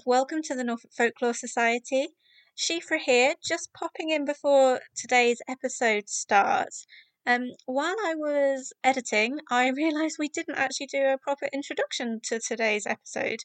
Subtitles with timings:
[0.00, 2.08] and welcome to the Norfolk Folklore Society.
[2.56, 6.86] Shifra here, just popping in before today's episode starts.
[7.26, 12.40] Um, while I was editing, I realised we didn't actually do a proper introduction to
[12.40, 13.40] today's episode.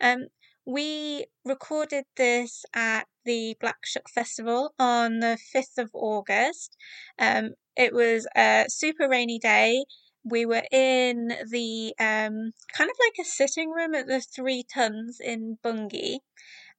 [0.00, 0.26] Um,
[0.66, 6.76] we recorded this at the Black Shuck Festival on the 5th of August.
[7.18, 9.84] Um, it was a super rainy day.
[10.24, 15.20] We were in the um, kind of like a sitting room at the Three Tuns
[15.20, 16.18] in Bungay.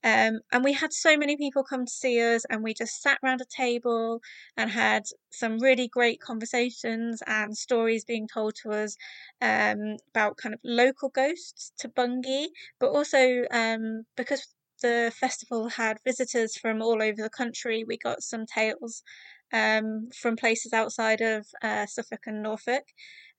[0.03, 3.19] Um, and we had so many people come to see us, and we just sat
[3.23, 4.21] around a table
[4.57, 8.97] and had some really great conversations and stories being told to us
[9.41, 12.47] um, about kind of local ghosts to Bungay,
[12.79, 14.47] but also um, because
[14.81, 19.03] the festival had visitors from all over the country, we got some tales
[19.53, 22.83] um, from places outside of uh, Suffolk and Norfolk.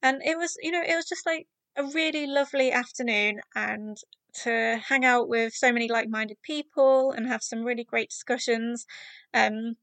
[0.04, 3.96] And it was, you know, it was just like a really lovely afternoon and
[4.42, 8.86] to hang out with so many like-minded people and have some really great discussions.
[9.32, 9.76] Um,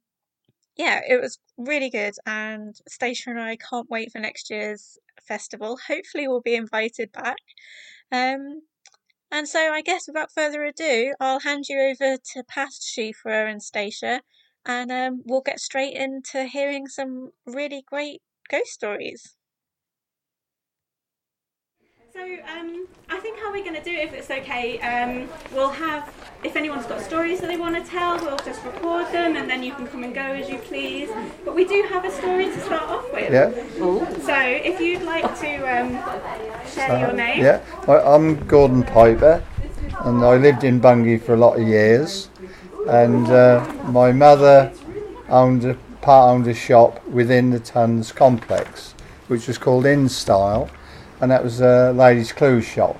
[0.77, 5.79] yeah, it was really good, and Stacia and I can't wait for next year's festival.
[5.87, 7.37] Hopefully, we'll be invited back.
[8.11, 8.61] Um,
[9.31, 13.63] and so, I guess without further ado, I'll hand you over to past Shifra and
[13.63, 14.21] Stacia,
[14.65, 19.35] and um, we'll get straight into hearing some really great ghost stories.
[22.21, 25.71] So um, I think how we're going to do it, if it's okay, um, we'll
[25.71, 29.49] have, if anyone's got stories that they want to tell, we'll just record them and
[29.49, 31.09] then you can come and go as you please.
[31.43, 33.33] But we do have a story to start off with.
[33.33, 33.49] Yeah.
[34.19, 37.43] So if you'd like to um, share your name.
[37.43, 39.43] Yeah, I- I'm Gordon Piper,
[40.01, 42.29] and I lived in Bungay for a lot of years.
[42.87, 44.71] And uh, my mother
[45.27, 48.93] owned a part owned a shop within the Tuns complex,
[49.27, 50.69] which was called In Style,
[51.21, 52.97] and that was a ladies' clothes shop.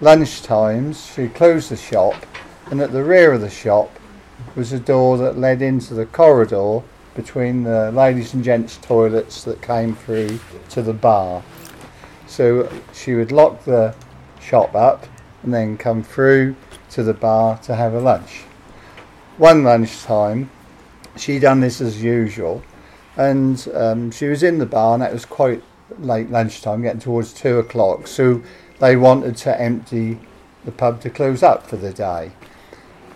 [0.00, 2.26] Lunch times, she closed the shop,
[2.70, 3.88] and at the rear of the shop
[4.56, 6.80] was a door that led into the corridor
[7.14, 11.42] between the ladies and gents' toilets that came through to the bar.
[12.26, 13.94] So she would lock the
[14.40, 15.06] shop up
[15.44, 16.56] and then come through
[16.90, 18.42] to the bar to have a lunch.
[19.36, 20.50] One lunchtime,
[21.16, 22.62] she done this as usual,
[23.16, 25.62] and um, she was in the bar, and it was quite
[25.98, 28.06] late lunchtime, getting towards two o'clock.
[28.06, 28.42] So
[28.80, 30.18] they wanted to empty
[30.64, 32.32] the pub to close up for the day.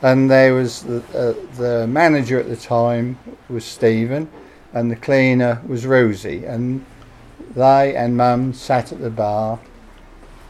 [0.03, 3.19] And there was the, uh, the manager at the time
[3.49, 4.31] was Stephen,
[4.73, 6.85] and the cleaner was Rosie, and
[7.55, 9.59] they and Mum sat at the bar,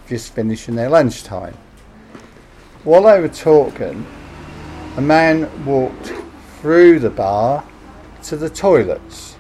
[0.09, 1.57] just finishing their lunchtime.
[2.85, 4.07] While they were talking,
[4.97, 6.13] a man walked
[6.61, 7.65] through the bar
[8.25, 9.37] to the toilets,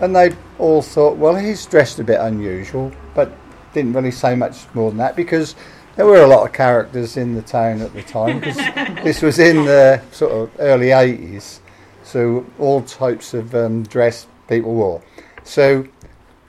[0.00, 3.30] and they all thought, well, he's dressed a bit unusual, but
[3.72, 5.54] didn't really say much more than that because
[5.96, 8.56] there were a lot of characters in the town at the time because
[9.04, 11.60] this was in the sort of early 80s,
[12.02, 15.02] so all types of um, dress people wore.
[15.44, 15.86] So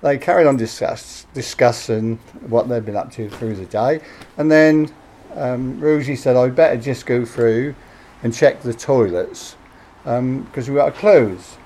[0.02, 4.02] they carried on discuss, discussing what they'd been up to through the day,
[4.38, 4.94] and then
[5.36, 7.76] um, Rosie said, I'd better just go through
[8.24, 9.56] and check the toilets
[10.04, 11.58] because we got to close."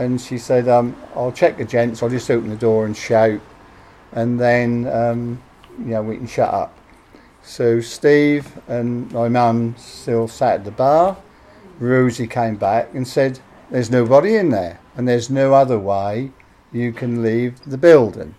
[0.00, 2.02] And she said, um, "I'll check the gents.
[2.02, 3.38] I'll just open the door and shout,
[4.12, 5.42] and then um,
[5.78, 6.72] you know we can shut up."
[7.42, 11.18] So Steve and my mum still sat at the bar.
[11.78, 13.40] Rosie came back and said,
[13.70, 16.30] "There's nobody in there, and there's no other way
[16.72, 18.36] you can leave the building."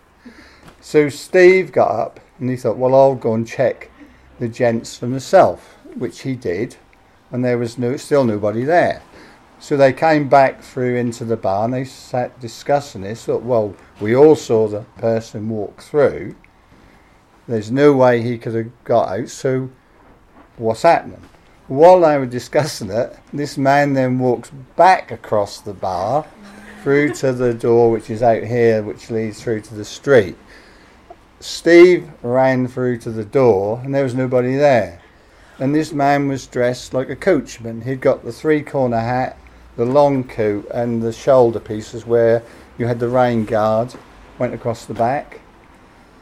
[0.80, 3.92] So Steve got up and he thought, "Well, I'll go and check
[4.40, 6.78] the gents for myself," which he did,
[7.32, 9.04] and there was no still nobody there.
[9.62, 13.26] So they came back through into the bar and they sat discussing this.
[13.26, 16.36] Thought, well, we all saw the person walk through.
[17.48, 19.30] There's no way he could have got out.
[19.30, 19.70] So
[20.58, 21.22] what's happening?
[21.68, 26.26] While they were discussing it, this man then walks back across the bar
[26.82, 30.38] through to the door, which is out here, which leads through to the street.
[31.40, 35.02] Steve ran through to the door and there was nobody there.
[35.60, 37.82] And this man was dressed like a coachman.
[37.82, 39.38] He'd got the three corner hat,
[39.82, 42.44] the long coat, and the shoulder pieces where
[42.78, 43.94] you had the rain guard
[44.38, 45.40] went across the back.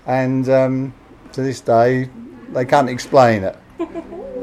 [0.07, 0.93] And um,
[1.33, 2.09] to this day,
[2.53, 3.57] they can't explain it.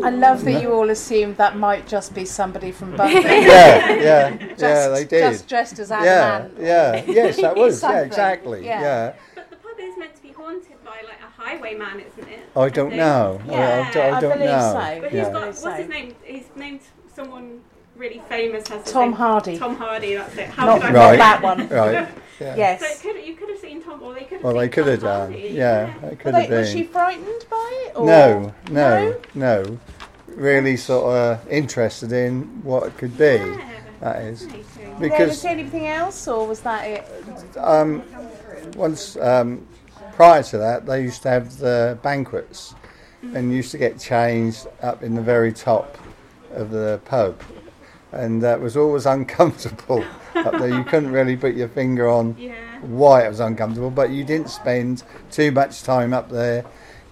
[0.05, 3.23] I love that you all assumed that might just be somebody from Buckley.
[3.23, 5.23] Yeah, yeah, yeah, they did.
[5.33, 6.53] Just dressed as Anna yeah, Man.
[6.59, 7.83] yeah, yes, that was.
[7.83, 8.67] Yeah, exactly.
[8.67, 8.81] yeah.
[8.83, 9.13] yeah.
[9.35, 12.41] But the pub is meant to be haunted by like a highwayman, isn't it?
[12.55, 13.01] I don't think.
[13.01, 13.41] know.
[13.49, 13.57] I- I,
[13.95, 14.73] Yeah, I I don't believe know.
[14.75, 15.01] so.
[15.01, 15.33] But he's Yeah.
[15.33, 16.15] got, what's his name?
[16.23, 16.81] He's named
[17.15, 17.61] someone
[17.97, 18.69] really famous.
[18.69, 19.59] Has the Tom same- Hardy.
[19.59, 20.49] Tom Hardy, that's it.
[20.49, 21.19] How Not, could I not Right.
[21.19, 21.69] that one.
[21.69, 22.09] Right.
[22.39, 22.55] Yeah.
[22.55, 22.81] Yes.
[23.03, 24.83] So could, you could have seen Tom, or they could have Well, seen they could
[24.85, 25.33] Tom have done.
[25.33, 25.49] Hardy.
[25.55, 26.59] Yeah, they Were could they- have been.
[26.61, 27.93] was she frightened by it?
[27.97, 28.07] Or?
[28.07, 29.79] No, no, no.
[30.29, 33.25] really sort of interested in what it could be.
[33.37, 33.71] Yeah.
[34.01, 34.65] That is Fascinating.
[34.67, 37.09] Did you ever because see anything else, or was that it?
[37.57, 38.03] um,
[38.77, 39.67] once um,
[40.13, 42.75] prior to that, they used to have the banquets
[43.35, 45.97] and used to get changed up in the very top
[46.53, 47.41] of the pub,
[48.19, 50.05] and that was always uncomfortable
[50.35, 50.69] up there.
[50.69, 52.55] You couldn't really put your finger on Yeah.
[52.83, 56.65] why it was uncomfortable, but you didn't spend too much time up there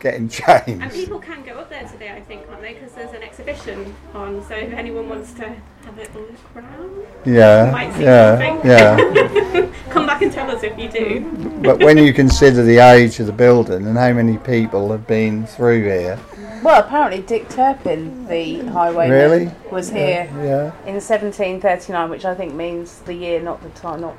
[0.04, 2.74] getting And people can go up there today, I think, can't they?
[2.74, 4.44] Because there's an exhibition on.
[4.46, 8.70] So if anyone wants to have a little look around, Yeah, might yeah, something.
[8.70, 9.72] yeah.
[9.90, 11.60] come back and tell us if you do.
[11.62, 15.46] But when you consider the age of the building and how many people have been
[15.46, 16.18] through here,
[16.62, 19.50] Well, apparently Dick Turpin, the highwayman, Really?
[19.72, 24.16] was here yeah, in 1739, which I think means the year, not the time, not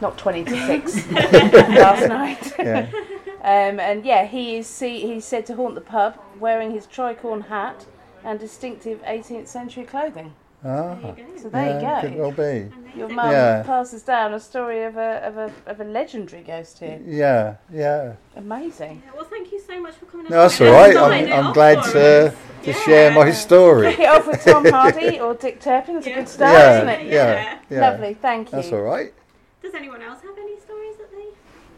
[0.00, 2.52] not 20 to 6 last night.
[2.60, 2.86] yeah,
[3.42, 7.46] Um, and yeah, he is see, he's said to haunt the pub wearing his tricorn
[7.48, 7.86] hat
[8.24, 10.32] and distinctive 18th century clothing.
[10.64, 10.96] ah,
[11.40, 12.22] So there yeah, you could go.
[12.22, 13.62] well be, Your mum Yeah.
[13.64, 16.98] passes down a story of a, of a of a legendary ghost here.
[17.06, 18.14] yeah, yeah.
[18.34, 19.02] Amazing.
[19.06, 20.26] Yeah, well, thank you so much for coming.
[20.28, 20.96] No, that's all right.
[20.96, 22.84] I'm, I'm glad to to Yeah.
[22.84, 23.90] share my story.
[23.92, 25.94] Kick it off with Tom Hardy or Dick Turpin.
[25.94, 27.12] That's a good start, Yeah, isn't it?
[27.12, 27.80] yeah, yeah.
[27.90, 28.56] Lovely, thank you.
[28.56, 29.14] That's all right.
[29.62, 30.67] Does anyone else have any stories that they?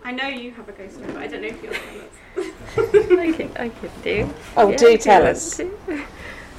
[0.04, 1.72] I know you have a ghost story, but I don't know if you're
[3.20, 4.32] I could, I could do.
[4.56, 5.56] Oh, Yeah, do tell us.
[5.56, 5.70] to.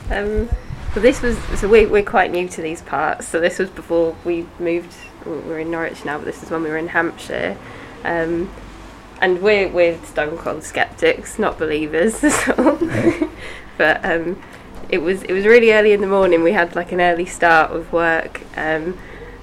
[0.10, 0.50] Um,
[0.94, 3.28] well, this was so we we're quite new to these parts.
[3.28, 4.94] So this was before we moved.
[5.26, 7.58] We're in Norwich now, but this is when we were in Hampshire.
[8.04, 8.52] Um,
[9.22, 12.76] and we're we're stone cold skeptics, not believers at all.
[13.78, 14.42] but um,
[14.90, 16.44] it was it was really early in the morning.
[16.44, 18.98] We had like an early start of work, um,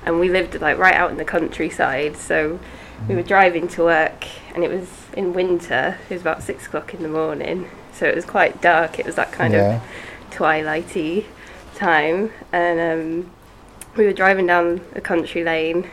[0.04, 2.16] and we lived like right out in the countryside.
[2.16, 2.60] So
[3.06, 4.24] we were driving to work,
[4.54, 5.98] and it was in winter.
[6.08, 8.98] It was about six o'clock in the morning, so it was quite dark.
[8.98, 9.76] It was that kind Yeah.
[9.76, 9.82] of
[10.30, 11.24] twilighty
[11.74, 12.80] time, and
[13.24, 13.30] um,
[13.96, 15.88] we were driving down a country lane,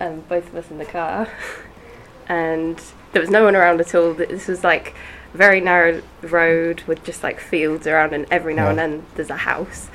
[0.00, 1.28] um, both of us in the car,
[2.28, 2.80] and
[3.12, 4.12] there was no one around at all.
[4.14, 4.94] This was like
[5.32, 9.30] a very narrow road with just like fields around, and every now and then there's
[9.30, 9.88] a house.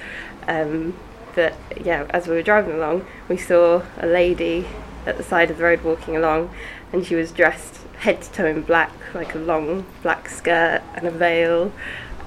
[0.48, 0.96] Um,
[1.36, 1.54] but
[1.84, 4.66] yeah, as we were driving along, we saw a lady
[5.06, 6.54] at the side of the road walking along,
[6.94, 11.08] and she was dressed head to toe in black, like a long black skirt and
[11.08, 11.72] a veil.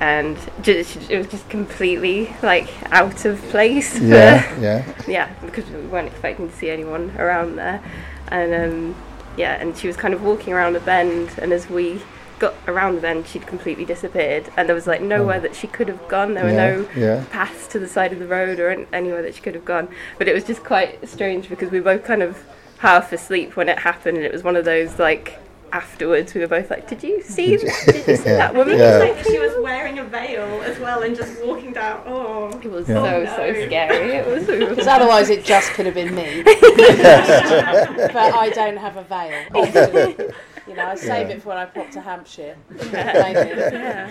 [0.01, 3.99] And just, it was just completely like out of place.
[3.99, 7.83] Yeah, yeah, yeah, because we weren't expecting to see anyone around there,
[8.29, 8.97] and um,
[9.37, 12.03] yeah, and she was kind of walking around a bend, and as we
[12.39, 15.89] got around the bend, she'd completely disappeared, and there was like nowhere that she could
[15.89, 16.35] have gone.
[16.35, 17.25] There were yeah, no yeah.
[17.31, 19.89] paths to the side of the road or anywhere that she could have gone.
[20.19, 22.45] But it was just quite strange because we both kind of
[22.79, 25.39] half asleep when it happened, and it was one of those like
[25.73, 27.57] afterwards we were both like, "Did you see?
[27.57, 28.37] Did you see Yeah.
[28.37, 28.99] that woman?" Yeah.
[28.99, 32.03] like she was wearing a veil as well and just walking down.
[32.07, 32.95] Oh, It was Yeah.
[32.95, 33.25] so Oh,
[33.55, 34.13] so scary.
[34.13, 34.47] It was.
[34.47, 36.43] Because otherwise it just could have been me.
[36.45, 39.45] but I don't have a veil.
[39.55, 40.33] Often.
[40.67, 41.35] You know, I save Yeah.
[41.37, 42.57] it for when I pop to Hampshire.
[42.71, 42.93] Mainly.
[42.93, 44.11] yeah.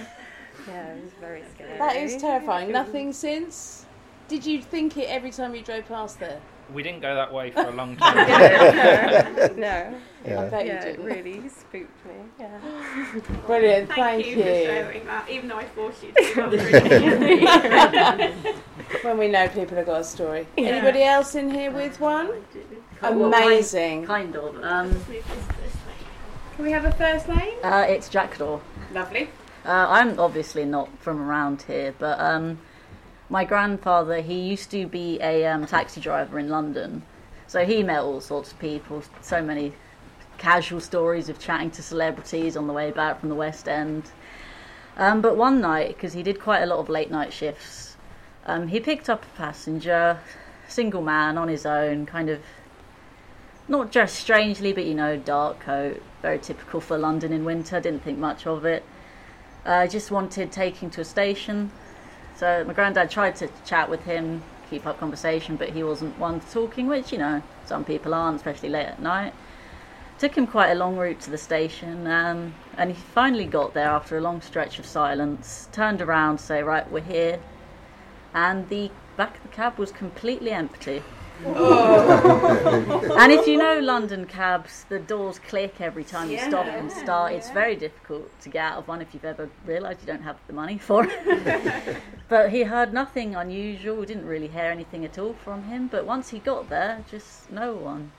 [0.68, 1.78] Yeah, it was very scary.
[1.78, 2.72] That is terrifying.
[2.72, 3.86] Nothing since.
[4.28, 6.40] Did you think it every time you drove past there?
[6.74, 8.16] We didn't go that way for a long time.
[8.16, 9.96] no, no.
[10.26, 10.50] I yeah.
[10.50, 11.06] bet Yeah, you it didn't.
[11.06, 12.14] really spooked me.
[12.40, 12.60] Yeah.
[13.46, 13.88] Brilliant.
[13.90, 16.50] thank, Thank, you, for sharing that, even though I forced you to.
[17.68, 20.48] That's When we know people have got a story.
[20.58, 20.68] Yeah.
[20.70, 22.30] Anybody else in here with one?
[23.02, 24.06] well, Amazing.
[24.06, 24.56] Kind of.
[24.64, 24.96] Um,
[26.56, 27.54] Can we have a first name?
[27.64, 28.60] uh, it's Jackdaw.
[28.94, 29.30] Lovely.
[29.66, 32.60] Uh, I'm obviously not from around here, but um,
[33.34, 37.02] my grandfather, he used to be a um, taxi driver in London.
[37.48, 39.74] So he met all sorts of people, so many
[40.38, 44.12] casual stories of chatting to celebrities on the way back from the West End.
[44.98, 47.98] Um, but one night, because he did quite a lot of late night shifts,
[48.46, 50.20] um, he picked up a passenger,
[50.68, 52.40] single man on his own, kind of
[53.68, 57.80] not dressed strangely, but you know, dark coat, very typical for London in winter.
[57.80, 58.84] Didn't think much of it.
[59.66, 61.72] I uh, just wanted taking to a station.
[62.44, 66.42] So my granddad tried to chat with him, keep up conversation, but he wasn't one
[66.42, 69.34] for talking, which you know some people aren't, especially late at night.
[70.18, 73.88] Took him quite a long route to the station, um, and he finally got there
[73.88, 75.70] after a long stretch of silence.
[75.72, 77.40] Turned around to say, "Right, we're here,"
[78.34, 81.06] and the back of the cab was completely empty.
[81.46, 83.16] Oh.
[83.20, 87.34] and if you know London cabs, the doors click every time you stop and start.
[87.34, 90.38] It's very difficult to get out of one if you've ever realised you don't have
[90.48, 91.98] the money for it.
[92.30, 95.88] but he heard nothing unusual, we didn't really hear anything at all from him.
[95.88, 98.12] But once he got there, just no one.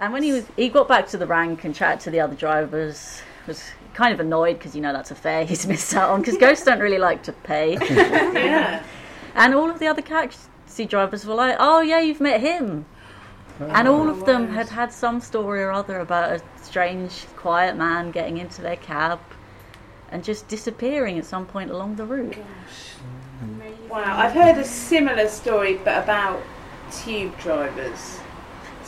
[0.00, 2.34] And when he was, he got back to the rank and chatted to the other
[2.34, 3.62] drivers was
[3.94, 6.64] kind of annoyed because you know that's a fare he's missed out on because ghosts
[6.64, 7.74] don't really like to pay.
[7.74, 8.82] Yeah.
[9.34, 10.02] And all of the other
[10.70, 12.84] taxi drivers were like, "Oh yeah, you've met him."
[13.58, 18.12] And all of them had had some story or other about a strange, quiet man
[18.12, 19.18] getting into their cab
[20.12, 22.38] and just disappearing at some point along the route.
[23.88, 26.40] Wow, I've heard a similar story, but about
[26.92, 28.19] tube drivers.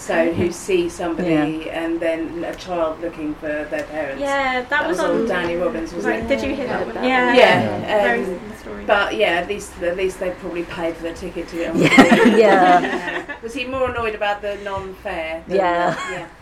[0.03, 4.21] So who see somebody and then a child looking for their parents.
[4.21, 6.29] Yeah, that, that was, was on on Danny Robins, wasn't Right, it?
[6.29, 6.95] did you hear that one?
[6.97, 7.35] that Yeah.
[7.37, 8.85] Yeah, um, story.
[8.85, 11.79] But yeah, at least at least they probably paid for the ticket to get on.
[11.81, 13.37] Yeah, yeah.
[13.45, 15.45] Was he more annoyed about the non-fare?
[15.47, 15.91] Yeah.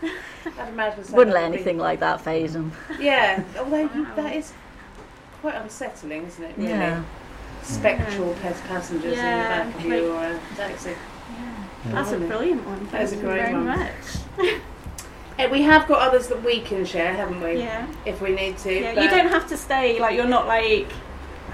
[0.01, 0.13] the- yeah.
[0.59, 1.15] I'd imagine so.
[1.15, 2.71] Wouldn't let That would be- anything like that phase him.
[2.99, 4.53] Yeah, although you, that is
[5.41, 6.57] quite unsettling, isn't it?
[6.57, 6.69] Really?
[6.69, 7.03] Yeah.
[7.61, 10.95] Spectral pet passengers Yeah, in the back of like- your uh, taxi.
[11.85, 12.87] That's a brilliant one.
[12.91, 13.65] That is a Thank you great very one.
[13.65, 13.91] much.
[15.39, 17.57] Eh, we have got others that we can share, haven't we?
[17.59, 17.87] Yeah.
[18.05, 18.73] If we need to.
[18.79, 19.97] Yeah, but- you don't have to stay.
[19.99, 20.87] Like you're not like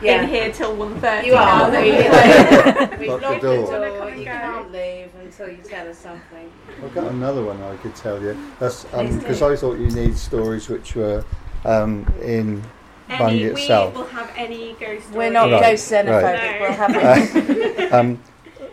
[0.02, 0.24] Yeah.
[0.24, 1.28] in here till one thirty.
[1.28, 1.70] You are.
[1.72, 3.66] We, we've Lock the locked the door.
[3.68, 4.10] door.
[4.10, 4.32] You go.
[4.32, 6.52] can't leave until you tell us something.
[6.84, 8.36] I've got another one I could tell you.
[8.60, 9.20] That's Please do.
[9.20, 11.24] because I thought you need stories which were
[11.64, 12.64] um, in
[13.10, 13.94] Any, we itself.
[13.94, 15.12] will have any ghost.
[15.12, 16.24] We're not Right, ghost xenophobic.
[16.24, 16.62] right.
[16.62, 16.96] We'll have
[17.50, 17.94] it.
[17.94, 18.20] um,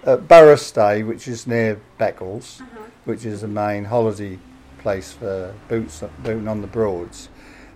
[0.06, 2.80] at Barrowstay, which is near Beccles, Uh-huh.
[3.04, 4.38] which is the main holiday
[4.78, 7.28] place for boots booting on the Broads.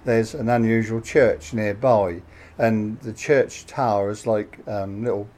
[0.05, 2.23] There's an unusual church nearby,
[2.59, 5.29] and the church tower is like um, little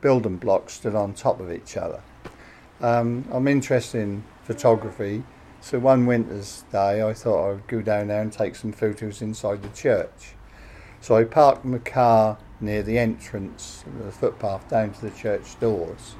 [0.00, 2.00] building blocks stood on top of each other.
[2.80, 5.24] Um, I'm interested in photography,
[5.60, 9.62] so one winter's day I thought I'd go down there and take some photos inside
[9.62, 10.34] the church.
[11.00, 16.14] So I parked my car near the entrance, the footpath down to the church doors.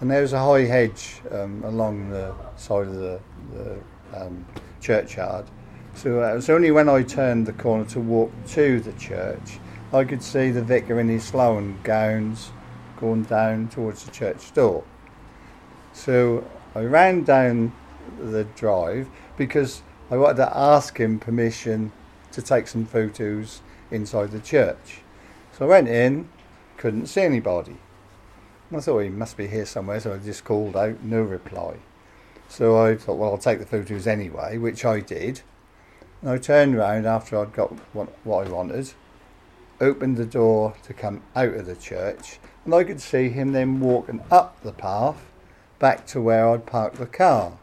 [0.00, 3.20] And there was a high hedge um, along the side of the,
[3.52, 3.78] the
[4.14, 4.46] um,
[4.80, 5.46] churchyard.
[5.94, 9.58] So uh, it was only when I turned the corner to walk to the church,
[9.92, 12.52] I could see the vicar in his Sloan gowns
[12.98, 14.84] going down towards the church door.
[15.92, 17.72] So I ran down
[18.20, 21.92] the drive because I wanted to ask him permission
[22.32, 23.60] to take some photos
[23.90, 25.00] inside the church.
[25.60, 26.26] So I went in,
[26.78, 27.76] couldn't see anybody.
[28.74, 31.74] I thought he must be here somewhere, so I just called out, no reply.
[32.48, 35.42] So I thought, well, I'll take the photos anyway, which I did.
[36.22, 38.94] And I turned round after I'd got what, what I wanted,
[39.82, 43.80] opened the door to come out of the church, and I could see him then
[43.80, 45.30] walking up the path
[45.78, 47.58] back to where I'd parked the car.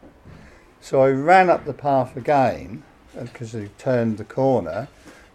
[0.81, 2.83] So I ran up the path again
[3.17, 4.87] uh, because he turned the corner.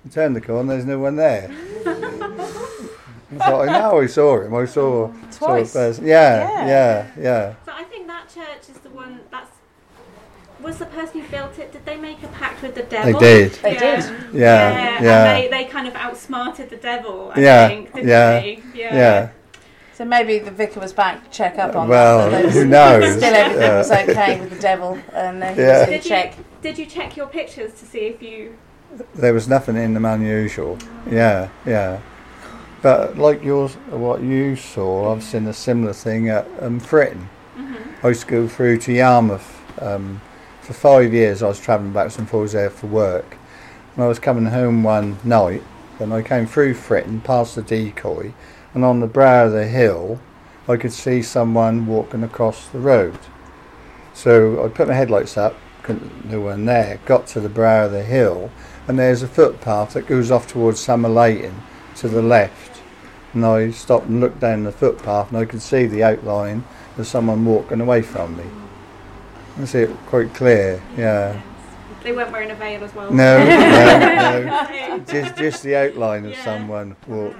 [0.04, 1.48] I turned the corner, there's no one there.
[3.34, 4.54] I thought, I know I saw him.
[4.54, 6.06] I saw, saw a person.
[6.06, 6.66] Yeah, Yeah.
[6.66, 7.54] yeah, yeah.
[7.64, 9.50] So I think that church is the one that's.
[10.60, 11.72] Was the person who built it?
[11.72, 13.18] Did they make a pact with the devil?
[13.18, 13.52] They did.
[13.54, 13.80] They yeah.
[13.96, 14.34] did.
[14.34, 14.40] Yeah,
[14.72, 17.32] yeah, yeah, And they, they kind of outsmarted the devil.
[17.34, 18.62] I Yeah, think, didn't yeah, they?
[18.74, 18.94] yeah.
[18.94, 19.28] yeah.
[19.94, 22.42] So maybe the vicar was back to check up on Well, that.
[22.44, 23.16] that who knows?
[23.16, 23.78] Still everything Yeah.
[23.78, 25.80] was okay with the devil, and uh, he Yeah.
[25.80, 26.34] was Did to you, check.
[26.62, 28.56] did you check your pictures to see if you?
[29.14, 30.78] There was nothing in them unusual.
[31.10, 32.00] Yeah, yeah.
[32.82, 37.26] But like yours, what you saw, I've seen a similar thing at um, Fritton.
[38.02, 39.60] I used to go through to Yarmouth.
[39.80, 40.20] Um,
[40.62, 43.36] for five years, I was travelling back and forwards there for work.
[43.94, 45.62] And I was coming home one night,
[46.00, 48.32] and I came through Fritton, past the decoy,
[48.74, 50.20] and on the brow of the hill,
[50.68, 53.18] I could see someone walking across the road.
[54.14, 57.00] So I put my headlights up, couldn't, no one there.
[57.06, 58.50] Got to the brow of the hill,
[58.88, 61.54] and there's a footpath that goes off towards Somerleyton
[61.96, 62.80] to the left.
[63.34, 66.64] And I stopped and looked down the footpath, and I could see the outline
[66.98, 68.44] of someone walking away from me.
[69.58, 70.82] I see it quite clear.
[70.96, 71.40] Yeah.
[72.02, 73.10] They weren't wearing a veil as well.
[73.12, 74.98] No, no, no.
[75.06, 76.44] Just, just the outline of Yeah.
[76.44, 77.38] someone walking.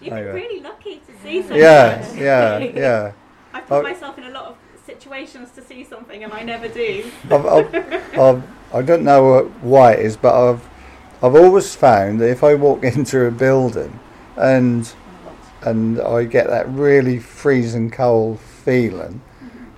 [0.00, 0.32] You've been Anyway.
[0.32, 1.58] really lucky to see something.
[1.58, 3.12] Yeah, yeah, yeah.
[3.54, 3.82] I put Oh.
[3.82, 7.10] myself in a lot of situations to see something, and I never do.
[7.30, 10.60] I've, I've, I've, I don't know why it is, but I've
[11.24, 13.98] I've always found that if I walk into a building
[14.36, 14.92] and
[15.62, 19.22] and I get that really freezing cold feeling,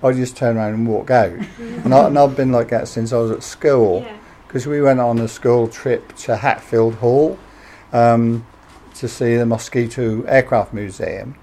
[0.03, 1.31] I just turn around and walk out.
[1.59, 4.17] and, I, and I've been like that since I was at school Yeah.
[4.45, 7.39] because we went on a school trip to Hatfield Hall
[7.93, 8.45] um,
[8.95, 11.35] to see the Mosquito Aircraft Museum,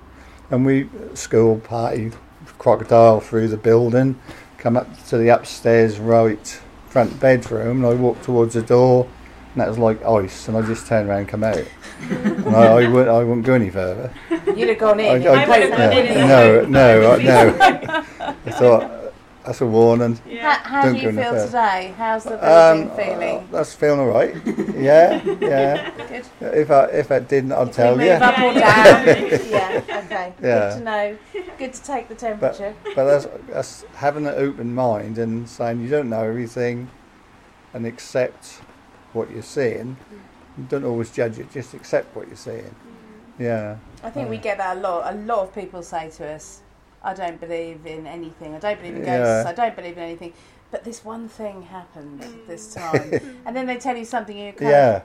[0.50, 2.12] and we school party
[2.58, 4.20] crocodile through the building,
[4.58, 9.08] come up to the upstairs right front bedroom, and I walked towards the door,
[9.54, 11.62] and that was like ice, and I just turned around and come out,
[12.10, 14.12] and I, I wouldn't I wouldn't go any further.
[14.54, 15.06] You'd have gone in.
[15.06, 16.06] I, you'd I- have would've poked gone them.
[16.06, 18.36] in no, no, I- no.
[18.46, 18.90] I thought
[19.46, 20.18] that's a warning.
[20.40, 21.46] How, how Don't do go you feel fair.
[21.46, 21.94] today?
[21.96, 23.48] How's the building Um, feeling?
[23.52, 24.34] That's feeling all right.
[24.74, 25.90] Yeah, yeah.
[26.08, 26.26] Good.
[26.40, 28.10] If I if I didn't, I'd tell you.
[28.12, 28.60] move up or down?
[29.06, 30.32] yeah, okay.
[30.42, 30.70] Yeah.
[30.70, 31.18] Good to know.
[31.58, 32.74] Good to take the temperature.
[32.96, 36.90] But that's, that's having an open mind and saying you don't know everything,
[37.72, 38.60] and accept
[39.14, 39.96] what you're seeing.
[40.58, 41.50] You don't always judge it.
[41.50, 42.62] Just accept what you're seeing.
[42.62, 43.40] Mm.
[43.40, 43.76] Yeah.
[44.02, 45.12] I think we get that a lot.
[45.12, 46.60] A lot of people say to us,
[47.02, 48.54] I don't believe in anything.
[48.54, 49.44] I don't believe in ghosts.
[49.44, 49.44] Yeah.
[49.46, 50.32] I don't believe in anything.
[50.70, 52.90] But this one thing happened this mm.
[52.90, 53.38] time.
[53.46, 54.96] and then they tell you something and you're kind Yeah.
[54.96, 55.02] of,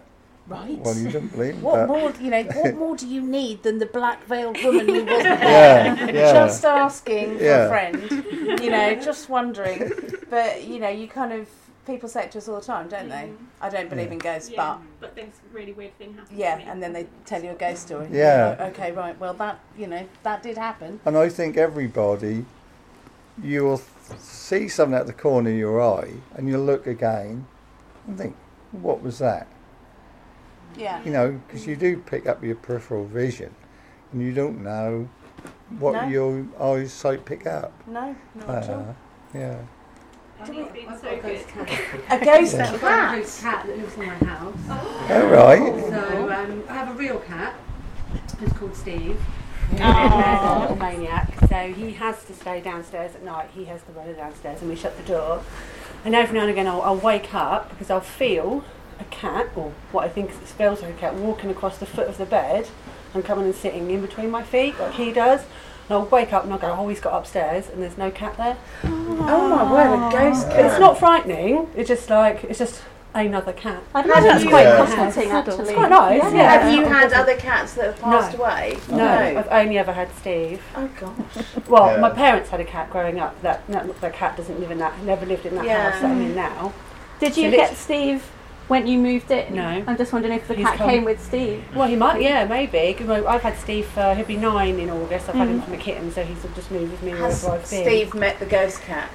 [0.47, 0.79] right?
[0.79, 1.87] Well, you don't believe what that.
[1.87, 5.23] more, you know, what more do you need than the black veiled woman who wasn't
[5.41, 6.15] Yeah, there?
[6.15, 6.33] yeah.
[6.33, 9.91] Just asking for a friend, you know, just wondering.
[10.29, 11.47] But, you know, you kind of,
[11.89, 13.31] people say it to us all the time, don't they?
[13.59, 16.37] I don't believe in ghosts, Yeah, but but this really weird thing happened.
[16.37, 16.69] yeah, to me.
[16.69, 18.07] and then they tell you a ghost story.
[18.11, 18.55] Yeah.
[18.71, 19.19] Okay, right.
[19.19, 20.99] Well, that you know that did happen.
[21.05, 22.45] And I think everybody,
[23.41, 23.81] you will
[24.19, 27.47] see something at the corner of your eye, and you'll look again,
[28.07, 28.35] and think,
[28.71, 29.47] "What was that?"
[30.77, 31.03] Yeah.
[31.03, 33.53] You know, because you do pick up your peripheral vision,
[34.11, 35.09] and you don't know
[35.79, 36.07] what No.
[36.07, 37.71] your eyesight pick up.
[37.87, 38.79] No, not at all.
[38.89, 38.93] Uh,
[39.33, 39.55] yeah.
[40.45, 41.41] He's been so good.
[42.09, 42.71] A ghost Yeah.
[42.73, 43.15] I've got a cat.
[43.17, 44.55] ghost cat that lives in my house.
[45.09, 45.83] All right.
[45.89, 47.55] So um, I have a real cat.
[48.39, 49.19] He's called Steve.
[49.71, 51.33] He's a little maniac.
[51.49, 53.49] So he has to stay downstairs at night.
[53.53, 55.43] He has to run downstairs, and we shut the door.
[56.05, 58.63] And every now and again, I'll, I'll wake up because I'll feel
[58.99, 62.17] a cat, or what I think feels like a cat, walking across the foot of
[62.17, 62.69] the bed
[63.13, 65.41] and coming and sitting in between my feet, like he does.
[65.89, 68.37] And I'll wake up and I'll go, oh, he's got upstairs, and there's no cat
[68.37, 68.57] there.
[68.83, 70.65] Oh, oh my word, a ghost But cat.
[70.65, 71.67] it's not frightening.
[71.75, 72.83] It's just like it's just
[73.15, 73.81] another cat.
[73.95, 74.75] I'd imagine that's quite Yeah.
[74.85, 75.63] comforting, actually.
[75.63, 76.33] It's quite nice.
[76.33, 76.51] Yeah.
[76.59, 78.43] Have you had other cats that have passed No.
[78.43, 78.77] away?
[78.91, 79.07] No,
[79.39, 80.61] I've only ever had Steve.
[80.75, 81.43] Oh gosh.
[81.67, 82.01] Well, Yeah.
[82.01, 83.41] my parents had a cat growing up.
[83.41, 84.93] That no, their cat doesn't live in that.
[85.03, 85.89] Never lived in that Yeah.
[85.89, 86.71] house that I'm in now.
[87.19, 88.23] Did you lit- get Steve
[88.69, 89.53] when you moved in?
[89.55, 89.83] No.
[89.85, 91.63] I'm just wondering if the He's cat come- came with Steve.
[91.75, 92.21] Well, he might.
[92.21, 92.93] Yeah, maybe.
[92.93, 93.85] 'Cause I- I've had Steve.
[93.87, 95.27] For, he'll be nine in August.
[95.27, 95.65] I've had him mm-hmm.
[95.65, 97.83] from a kitten, so he's just moved with me Has wherever I've been.
[97.83, 99.09] Steve met the ghost cat?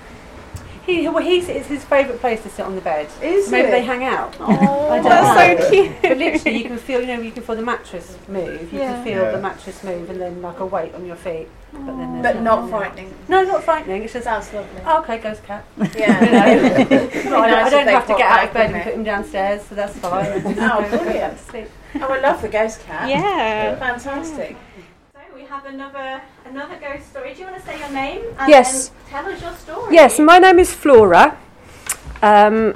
[0.87, 3.09] He, well, he's, it's his favourite place to sit on the bed.
[3.23, 3.71] Is Maybe it?
[3.71, 4.37] they hang out.
[4.39, 5.65] Oh, I don't that's know.
[5.65, 5.93] so cute.
[6.03, 7.01] But literally, you can feel.
[7.01, 8.71] You know, you can feel the mattress move.
[8.73, 8.93] You Yeah.
[8.95, 9.31] can feel Yeah.
[9.31, 11.49] the mattress move, and then like a weight on your feet.
[11.73, 12.79] But then But not nothing there.
[12.81, 13.15] frightening.
[13.29, 14.03] No, not frightening.
[14.05, 14.81] It's just Sounds lovely.
[14.87, 15.65] oh, okay, ghost cat.
[15.97, 16.23] Yeah.
[16.25, 16.41] You know?
[16.41, 19.05] I don't, nice I don't have to get out of bed and wouldn't put him
[19.05, 20.27] downstairs, so that's fine.
[20.27, 21.39] Oh, go- go brilliant.
[21.39, 21.69] to sleep.
[21.97, 23.09] Oh, I love the ghost cat.
[23.09, 23.77] Yeah.
[23.79, 24.57] Fantastic.
[25.45, 27.35] We have another another ghost story.
[27.35, 28.23] Do you want to say your name?
[28.39, 28.91] And Yes.
[29.11, 29.95] tell us your story.
[29.95, 31.37] Yes, my name is Flora,
[32.23, 32.73] um,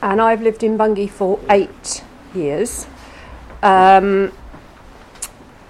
[0.00, 2.86] and I've lived in Bungay for eight years.
[3.60, 4.30] Um,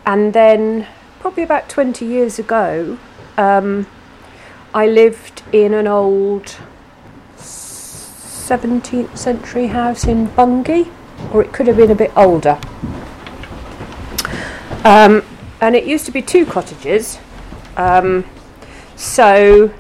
[0.05, 0.87] and then,
[1.21, 2.99] probably about 20 years ago,
[3.39, 3.87] um,
[4.75, 6.57] I lived in an old
[7.39, 10.85] 17th century house in Bungay,
[11.33, 12.59] or it could have been a bit older.
[14.85, 15.23] Um,
[15.63, 17.19] and it used to be two cottages.
[17.77, 18.27] Um,
[18.97, 19.73] so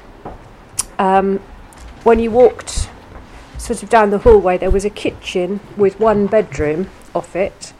[0.98, 1.38] um,
[2.04, 2.88] when you walked
[3.58, 7.74] sort of down the hallway, there was a kitchen with one bedroom off it.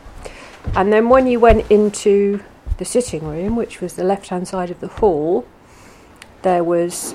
[0.75, 2.43] And then when you went into
[2.79, 5.47] the sitting room, which was the left hand side of the hall,
[6.43, 7.15] there was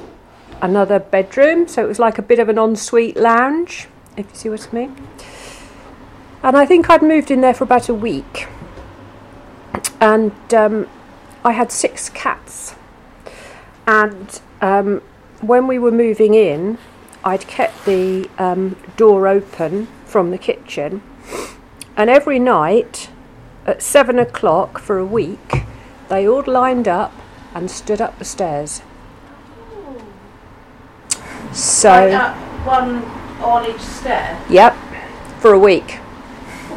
[0.61, 1.67] another bedroom.
[1.67, 4.73] So it was like a bit of an ensuite lounge, if you see what I
[4.73, 5.07] mean.
[6.43, 8.47] And I think I'd moved in there for about a week.
[9.99, 10.87] And um,
[11.43, 12.75] I had six cats.
[13.85, 15.01] And um,
[15.41, 16.77] when we were moving in,
[17.23, 21.01] I'd kept the um, door open from the kitchen,
[21.95, 23.09] and every night
[23.65, 25.63] at seven o'clock for a week,
[26.09, 27.13] they all lined up
[27.53, 28.81] and stood up the stairs.
[31.51, 33.03] So, up one
[33.41, 34.41] on each stair.
[34.49, 34.75] yep,
[35.39, 35.99] for a week.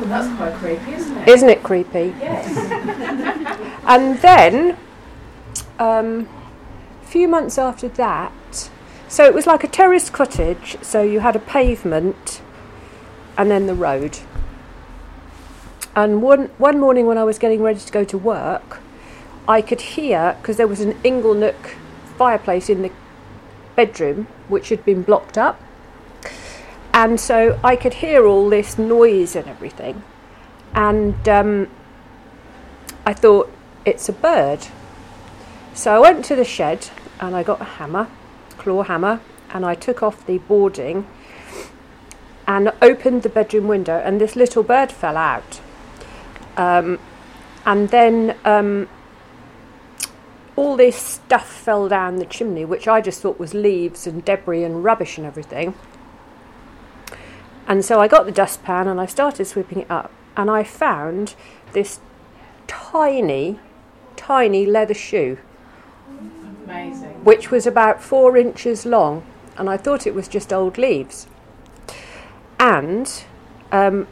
[0.08, 1.28] That's quite creepy, isn't it?
[1.28, 2.14] Isn't it creepy?
[2.18, 3.56] Yes.
[3.90, 4.76] And then,
[5.80, 6.28] um,
[7.02, 8.70] a few months after that,
[9.08, 12.40] so it was like a terraced cottage, so you had a pavement
[13.36, 14.20] and then the road.
[15.96, 18.78] And one, one morning when I was getting ready to go to work,
[19.48, 21.74] I could hear, because there was an inglenook
[22.16, 22.92] fireplace in the
[23.74, 25.60] bedroom which had been blocked up.
[26.92, 30.02] And so I could hear all this noise and everything.
[30.74, 31.68] And um,
[33.06, 33.52] I thought,
[33.84, 34.66] it's a bird.
[35.72, 38.08] So I went to the shed and I got a hammer,
[38.58, 39.20] claw hammer,
[39.52, 41.06] and I took off the boarding
[42.46, 45.60] and opened the bedroom window, and this little bird fell out.
[46.56, 46.98] Um,
[47.64, 48.88] and then um,
[50.56, 54.64] all this stuff fell down the chimney, which I just thought was leaves and debris
[54.64, 55.74] and rubbish and everything.
[57.70, 61.36] And so I got the dustpan and I started sweeping it up, and I found
[61.72, 62.00] this
[62.66, 63.60] tiny,
[64.16, 65.38] tiny leather shoe,
[66.64, 67.22] Amazing.
[67.22, 69.24] which was about four inches long,
[69.56, 71.28] and I thought it was just old leaves.
[72.58, 73.22] And
[73.70, 74.08] um,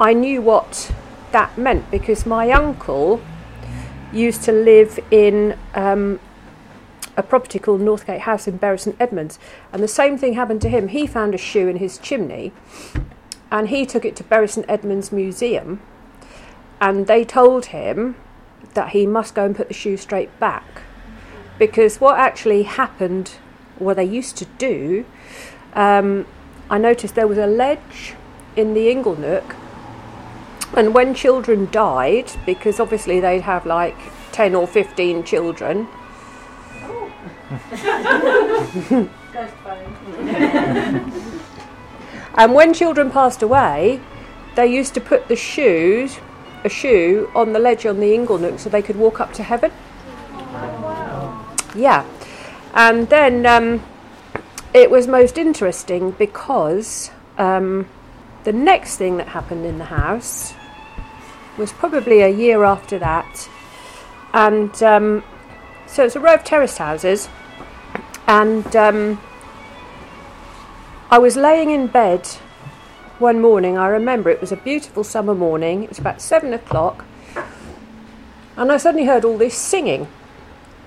[0.00, 0.92] I knew what
[1.30, 3.20] that meant because my uncle
[4.12, 6.18] used to live in um,
[7.18, 9.38] a property called Northgate House in Bury St Edmunds,
[9.72, 10.88] and the same thing happened to him.
[10.88, 12.52] He found a shoe in his chimney,
[13.50, 15.82] and he took it to Bury St Edmunds Museum,
[16.80, 18.16] and they told him
[18.74, 20.82] that he must go and put the shoe straight back
[21.58, 23.32] because what actually happened,
[23.78, 25.04] what they used to do,
[25.74, 26.26] um,
[26.70, 28.14] I noticed there was a ledge
[28.56, 29.56] in the Inglenook,
[30.76, 33.96] and when children died, because obviously they'd have like
[34.32, 35.88] 10 or 15 children,
[42.36, 44.00] and when children passed away,
[44.54, 46.18] they used to put the shoes,
[46.64, 49.72] a shoe, on the ledge on the Inglenook so they could walk up to heaven.
[51.74, 52.04] Yeah.
[52.74, 53.82] And then um,
[54.74, 57.88] it was most interesting because um,
[58.44, 60.54] the next thing that happened in the house
[61.56, 63.48] was probably a year after that.
[64.32, 65.24] And um,
[65.86, 67.28] so it's a row of terraced houses.
[68.28, 69.20] And um,
[71.10, 72.26] I was laying in bed
[73.18, 73.76] one morning.
[73.76, 75.82] I remember it was a beautiful summer morning.
[75.82, 77.04] It was about seven o'clock.
[78.56, 80.08] And I suddenly heard all this singing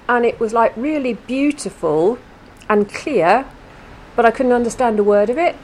[0.08, 2.20] and it was like really beautiful
[2.68, 3.46] and clear,
[4.16, 5.56] but I couldn't understand a word of it.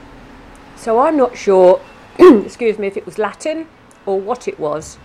[0.77, 1.81] So I'm not sure,
[2.19, 3.67] excuse me, if it was Latin
[4.05, 4.97] or what it was.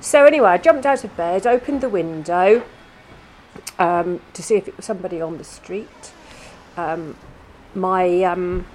[0.00, 2.62] So anyway, I jumped out of bed, opened the window
[3.78, 6.12] um, to see if it was somebody on the street.
[6.76, 7.16] Um,
[7.74, 8.66] my um,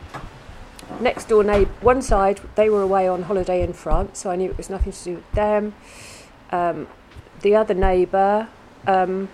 [0.99, 4.49] next door neighbour, one side, they were away on holiday in France, so I knew
[4.49, 5.73] it was nothing to do with them.
[6.51, 6.87] Um,
[7.41, 8.47] the other neighbour,
[8.87, 9.29] um,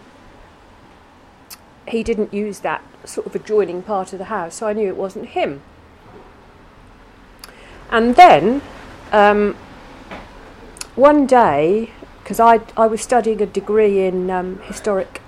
[1.88, 4.98] he didn't use that sort of adjoining part of the house, so I knew it
[4.98, 5.62] wasn't him.
[7.90, 8.62] And then
[9.12, 9.56] um,
[10.96, 11.92] one day,
[12.24, 15.21] because I, I was studying a degree in um, historic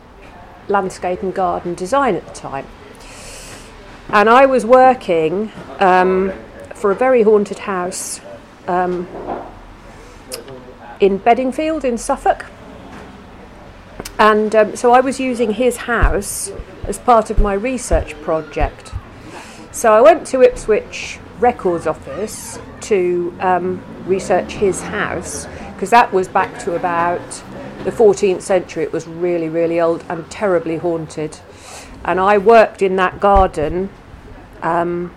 [0.68, 2.68] landscape and garden design at the time,
[4.10, 6.32] and I was working um,
[6.74, 8.22] for a very haunted house
[8.68, 9.08] um,
[11.00, 12.46] in Bedingfield in Suffolk.
[14.20, 16.52] And um, so I was using his house
[16.86, 18.92] as part of my research project.
[19.72, 26.28] So I went to Ipswich Records Office to um, research his house because that was
[26.28, 27.44] back to about
[27.84, 28.84] the 14th century.
[28.84, 31.40] It was really, really old and terribly haunted.
[32.06, 33.90] And I worked in that garden
[34.62, 35.16] um,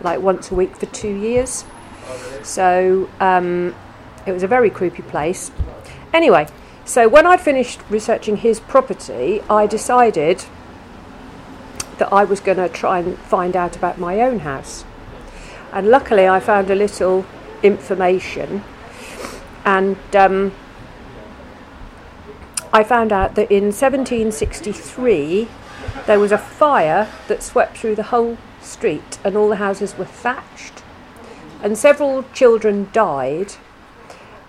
[0.00, 1.64] like once a week for two years.
[2.42, 3.74] So um,
[4.26, 5.50] it was a very creepy place.
[6.12, 6.46] Anyway,
[6.84, 10.44] so when I'd finished researching his property, I decided
[11.98, 14.84] that I was going to try and find out about my own house.
[15.72, 17.26] And luckily, I found a little
[17.62, 18.64] information,
[19.64, 20.52] and um,
[22.72, 25.48] I found out that in 1763
[26.06, 30.04] there was a fire that swept through the whole street, and all the houses were
[30.04, 30.82] thatched,
[31.62, 33.54] and several children died.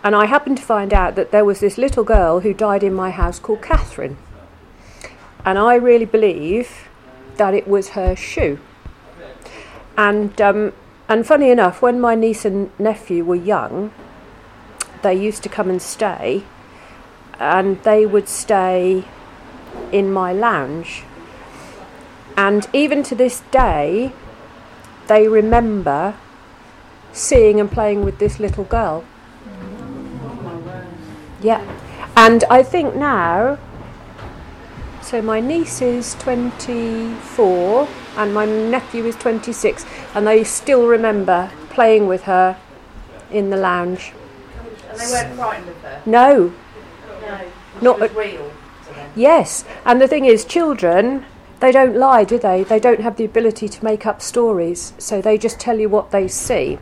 [0.03, 2.93] And I happened to find out that there was this little girl who died in
[2.93, 4.17] my house called Catherine.
[5.43, 6.87] And I really believe
[7.35, 8.59] that it was her shoe.
[9.97, 10.73] And um,
[11.09, 13.91] and funny enough, when my niece and nephew were young,
[15.01, 16.43] they used to come and stay,
[17.39, 19.05] and they would stay
[19.91, 21.03] in my lounge.
[22.35, 24.11] And even to this day,
[25.07, 26.15] they remember
[27.11, 29.03] seeing and playing with this little girl.
[31.41, 31.65] Yeah.
[32.15, 33.57] And I think now,
[35.01, 42.07] so my niece is 24 and my nephew is 26, and they still remember playing
[42.07, 42.57] with her
[43.31, 44.11] in the lounge.
[44.89, 46.01] And they weren't frightened of her?
[46.05, 46.53] No,
[47.29, 47.39] No.
[47.81, 48.51] Not She was a- real
[48.87, 49.11] to them.
[49.15, 49.65] yes.
[49.85, 51.25] And the thing is, children,
[51.59, 52.63] they don't lie, do they?
[52.63, 56.11] They don't have the ability to make up stories, so they just tell you what
[56.11, 56.79] they see.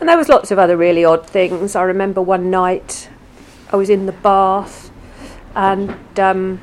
[0.00, 1.74] And there was lots of other really odd things.
[1.74, 3.08] I remember one night
[3.72, 4.90] I was in the bath,
[5.54, 6.60] and um,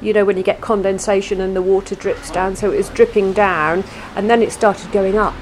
[0.00, 3.32] you know when you get condensation and the water drips down, so it was dripping
[3.32, 3.84] down,
[4.14, 5.34] and then it started going up.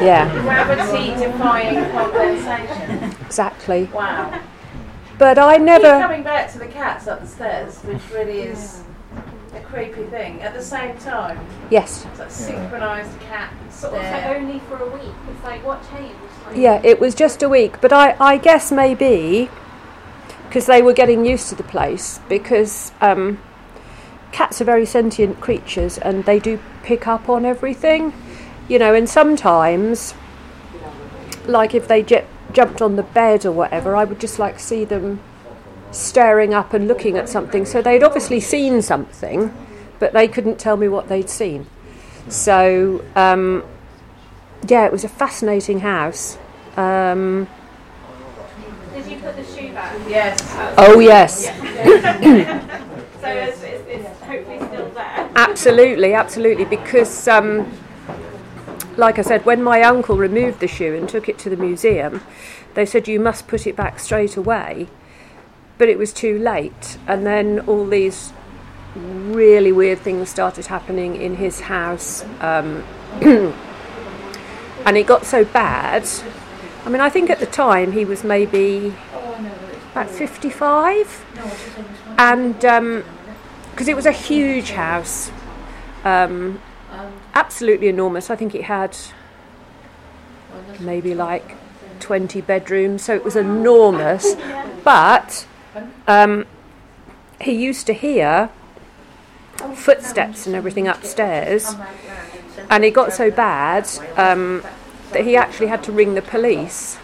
[0.00, 0.30] Yeah.
[0.42, 3.14] Gravity defying condensation.
[3.24, 3.84] exactly.
[3.92, 4.40] Wow.
[5.18, 6.00] But I Keep never.
[6.00, 8.82] coming back to the cats up the stairs, which really is
[9.54, 10.40] a creepy thing.
[10.40, 11.38] At the same time,
[11.70, 12.06] Yes.
[12.10, 14.36] it's like synchronised cat But also stare.
[14.36, 15.12] only for a week.
[15.34, 16.14] It's like, what changed?
[16.46, 19.50] Like, Yeah, it was just a week, but I, I guess maybe
[20.48, 23.38] because they were getting used to the place because um,
[24.32, 28.12] cats are very sentient creatures and they do pick up on everything,
[28.70, 30.14] you know, and sometimes,
[31.46, 34.84] like if they j- jumped on the bed or whatever, I would just like see
[34.84, 35.18] them
[35.90, 37.66] staring up and looking at something.
[37.66, 39.52] So they'd obviously seen something,
[39.98, 41.66] but they couldn't tell me what they'd seen.
[42.28, 43.64] So, um,
[44.68, 46.38] yeah, it was a fascinating house.
[46.76, 47.48] Um,
[48.94, 49.96] Did you put the shoe back?
[50.08, 50.40] Yes.
[50.78, 51.46] oh, yes,
[53.20, 55.30] So it's, it's, it's hopefully still there.
[55.34, 56.66] absolutely, absolutely.
[56.66, 57.70] Because, um,
[59.00, 62.20] like I said, when my uncle removed the shoe and took it to the museum,
[62.74, 64.88] they said you must put it back straight away.
[65.78, 66.98] But it was too late.
[67.08, 68.32] And then all these
[68.94, 72.24] really weird things started happening in his house.
[72.40, 72.84] Um,
[73.22, 76.06] and it got so bad.
[76.84, 78.94] I mean, I think at the time he was maybe
[79.92, 81.24] about 55.
[82.18, 82.54] And
[83.70, 85.30] because it was a huge house,
[86.04, 86.60] um,
[87.34, 88.30] absolutely enormous.
[88.30, 88.96] I think it had
[90.78, 91.56] maybe like
[92.00, 94.34] 20 bedrooms, so it was enormous.
[94.84, 95.46] But
[96.06, 96.46] um,
[97.40, 98.50] he used to hear
[99.74, 101.74] footsteps and everything upstairs,
[102.68, 104.62] and it got so bad um,
[105.12, 106.98] that he actually had to ring the police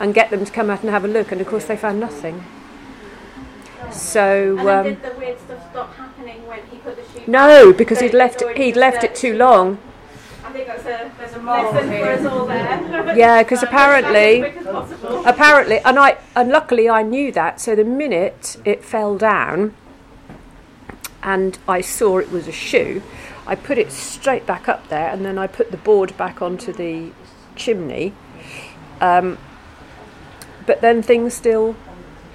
[0.00, 1.32] and get them to come out and have a look.
[1.32, 2.44] And of course, they found nothing.
[3.92, 8.04] So um, did the weird stuff stop happening when he put the no, because So
[8.04, 9.78] he'd left already he'd left it too long.
[10.44, 13.14] I think that's a, There's a lesson for us all there.
[13.16, 15.26] Yeah, because apparently, quick as possible.
[15.26, 17.60] apparently, and I and luckily I knew that.
[17.60, 19.74] So the minute it fell down,
[21.22, 23.02] and I saw it was a shoe,
[23.46, 26.72] I put it straight back up there, and then I put the board back onto
[26.72, 27.10] the
[27.56, 28.12] chimney.
[29.00, 29.38] Um,
[30.66, 31.76] but then things still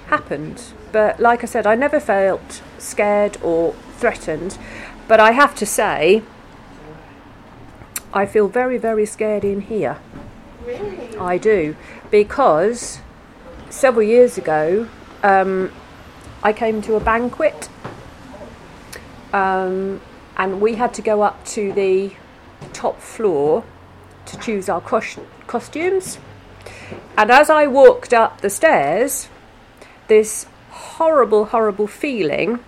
[0.06, 0.62] happened.
[0.92, 4.58] But like I said, I never felt scared or threatened.
[5.10, 6.22] But I have to say,
[8.14, 9.98] I feel very, very scared in here.
[10.64, 11.16] Really?
[11.16, 11.74] I do
[12.12, 13.00] because
[13.70, 14.88] several years ago
[15.24, 15.72] um,
[16.44, 17.68] I came to a banquet
[19.32, 20.00] um,
[20.36, 22.12] and we had to go up to the
[22.72, 23.64] top floor
[24.26, 25.18] to choose our cos-
[25.48, 26.18] costumes.
[27.18, 29.28] And as I walked up the stairs,
[30.06, 32.60] this horrible, horrible feeling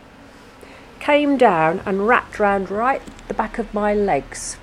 [1.03, 4.57] came down and wrapped round right the back of my legs.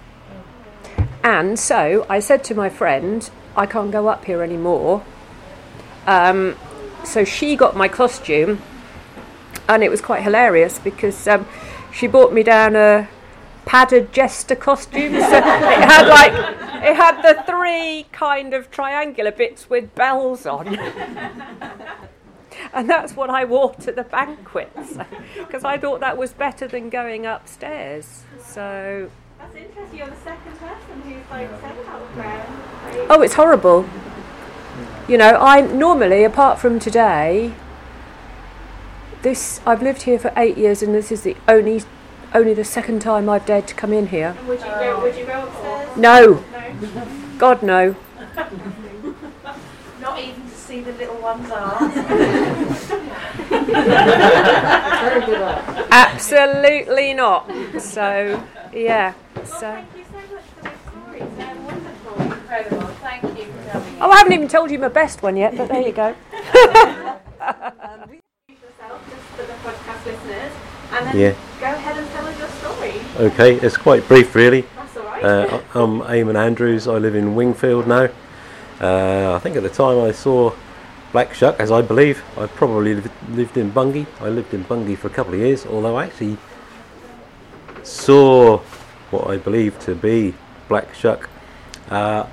[1.21, 5.03] And so I said to my friend, I can't go up here anymore.
[6.07, 6.55] Um,
[7.03, 8.61] so she got my costume,
[9.67, 11.45] and it was quite hilarious because um,
[11.91, 13.09] she bought me down a
[13.65, 15.19] padded jester costume.
[15.19, 16.31] So it had like
[16.83, 20.79] it had the three kind of triangular bits with bells on.
[22.73, 24.97] And that's what I wore to the banquets
[25.37, 28.23] because I thought that was better than going upstairs.
[28.43, 29.97] So That's interesting.
[29.97, 31.75] You're the second person who's like said
[32.13, 32.61] Graham.
[32.85, 33.85] Like, Oh, it's horrible.
[35.07, 37.53] You know, I normally, apart from today,
[39.23, 41.81] this I've lived here for eight years, and this is the only,
[42.33, 44.37] only the second time I've dared to come in here.
[44.47, 45.01] would you go?
[45.01, 45.97] Would you go upstairs?
[45.97, 46.43] No,
[46.81, 47.07] No.
[47.39, 47.95] God no.
[50.69, 51.95] Not even to see the little one's arms.
[55.91, 57.49] Absolutely not.
[57.81, 58.41] So,
[58.73, 59.13] yeah.
[59.35, 61.23] Well, So, thank you so much for those stories.
[61.37, 62.21] They're wonderful.
[62.21, 62.87] Incredible.
[63.01, 63.97] Thank you for coming.
[64.01, 66.15] oh, I haven't even told you my best one yet, but there you go.
[66.43, 66.61] Introduce
[68.49, 70.51] yourself just for the podcast listeners,
[70.91, 71.33] and then Yeah.
[71.59, 72.93] go ahead and tell us your story.
[73.17, 74.65] Okay, it's quite brief really.
[74.75, 75.23] That's all right.
[75.23, 76.87] Uh, I- I'm Eamon Andrews.
[76.87, 78.09] I live in Wingfield now.
[78.79, 80.53] Uh, I think at the time I saw
[81.11, 82.95] Black Shuck, as I believe, I probably
[83.29, 84.05] lived, in Bungay.
[84.21, 86.37] I lived in Bungay for a couple of years, although I actually
[87.83, 88.59] saw
[89.11, 90.35] what I believe to be
[90.67, 91.29] Black Shuck
[91.89, 92.27] uh,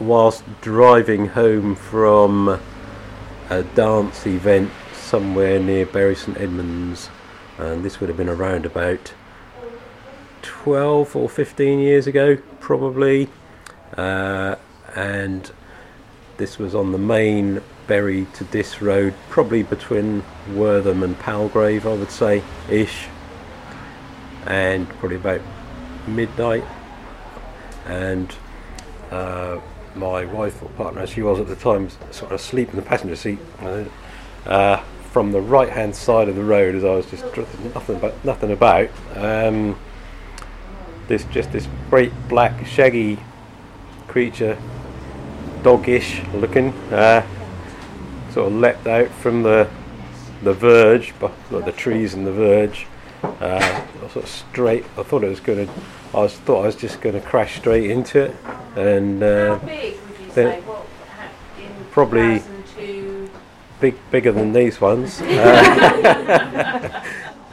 [0.00, 2.60] whilst driving home from
[3.50, 7.08] a dance event somewhere near Bury St Edmunds,
[7.56, 9.14] and this would have been around about
[10.42, 13.28] 12 or 15 years ago, probably.
[13.96, 14.56] Uh,
[14.94, 15.50] and
[16.38, 20.22] this was on the main Bury to Diss road, probably between
[20.54, 23.06] Wortham and Palgrave, I would say, ish.
[24.46, 25.40] And probably about
[26.06, 26.64] midnight.
[27.86, 28.34] And
[29.10, 29.60] uh,
[29.94, 33.16] my wife or partner, she was at the time, sort of asleep in the passenger
[33.16, 33.38] seat.
[34.46, 37.24] Uh, from the right hand side of the road, as I was just
[37.74, 38.88] nothing but nothing about.
[39.14, 39.78] Um,
[41.08, 43.18] this just this great black shaggy
[44.06, 44.58] creature,
[45.62, 47.26] doggish looking, uh,
[48.32, 49.68] sort of leapt out from the
[50.42, 52.86] the verge, but like the trees and the verge,
[53.22, 54.84] uh, sort of straight.
[54.96, 55.72] I thought it was going to.
[56.14, 58.36] I was thought I was just going to crash straight into it,
[58.76, 60.60] and uh, How big would you then- say?
[60.62, 60.86] What,
[61.90, 62.42] Probably-
[63.80, 65.20] big bigger than these ones.
[65.30, 67.02] Uh,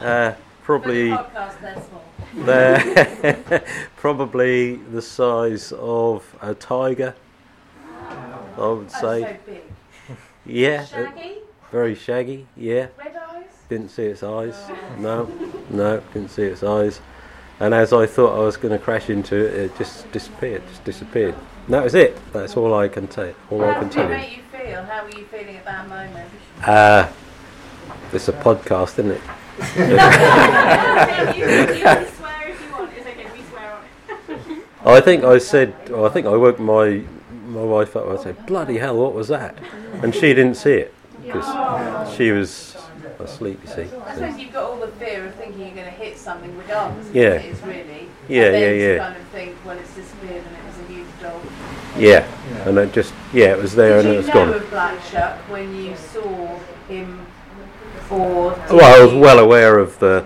[0.00, 1.08] uh, probably.
[1.10, 2.04] The podcast, they're small.
[2.44, 3.64] They're
[3.96, 7.14] probably the size of a tiger,
[8.58, 9.22] I would That's say.
[9.22, 9.62] so big.
[10.46, 11.34] Yeah, uh, Shaggy?
[11.72, 12.46] very shaggy.
[12.56, 13.44] Yeah, Red eyes?
[13.68, 14.54] didn't see its eyes.
[14.98, 15.24] No,
[15.70, 17.00] no, didn't see its eyes.
[17.58, 20.62] And as I thought I was going to crash into it, it just disappeared.
[20.68, 21.34] Just disappeared.
[21.64, 22.16] And that was it.
[22.32, 23.32] That's all I can tell.
[23.50, 24.16] All I How can did tell it you.
[24.18, 24.82] make you feel?
[24.84, 26.30] How were you feeling at that moment?
[26.64, 27.08] Uh,
[28.12, 29.20] it's a podcast, isn't it?
[29.76, 29.82] you,
[31.76, 32.90] you can swear if you want.
[32.96, 33.26] It's okay.
[33.34, 33.82] We swear on
[34.56, 34.64] it.
[34.84, 37.02] I think I said, I think I woke my
[37.46, 38.06] my wife up.
[38.08, 39.56] I said, "Bloody hell, what was that?"
[40.02, 42.76] And she didn't see it because she was
[43.18, 43.60] asleep.
[43.64, 43.82] You see.
[44.06, 47.08] I suppose you've got all the fear of thinking you're going to hit something regardless
[47.08, 47.30] of Yeah.
[47.30, 48.08] what it is really.
[48.28, 48.98] Yeah, and then yeah, yeah.
[48.98, 51.42] kind of think, well, it's disappeared and it was a huge dog.
[51.96, 54.48] Yeah, and it just yeah, it was there Did and it was gone.
[54.48, 57.26] Did you know of Black Shuck when you saw him
[58.10, 60.24] or Well, I was well aware of the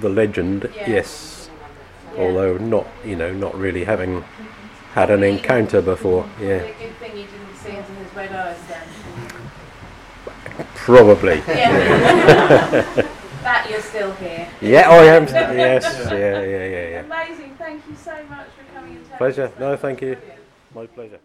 [0.00, 0.70] the legend.
[0.76, 0.90] Yeah.
[0.90, 1.50] Yes,
[2.16, 4.24] although not you know not really having
[4.98, 6.28] had an encounter before.
[6.40, 8.82] Yeah, It's a good thing you didn't see into his red eyes then.
[10.74, 11.36] probably.
[11.46, 12.82] Yeah.
[13.42, 14.48] that you're still here.
[14.60, 15.26] Yeah, I am.
[15.28, 17.00] Yes, yeah, yeah, yeah, yeah.
[17.04, 17.54] Amazing.
[17.58, 19.44] Thank you so much for coming and telling Pleasure.
[19.44, 20.16] us No, thank you.
[20.74, 21.20] My pleasure.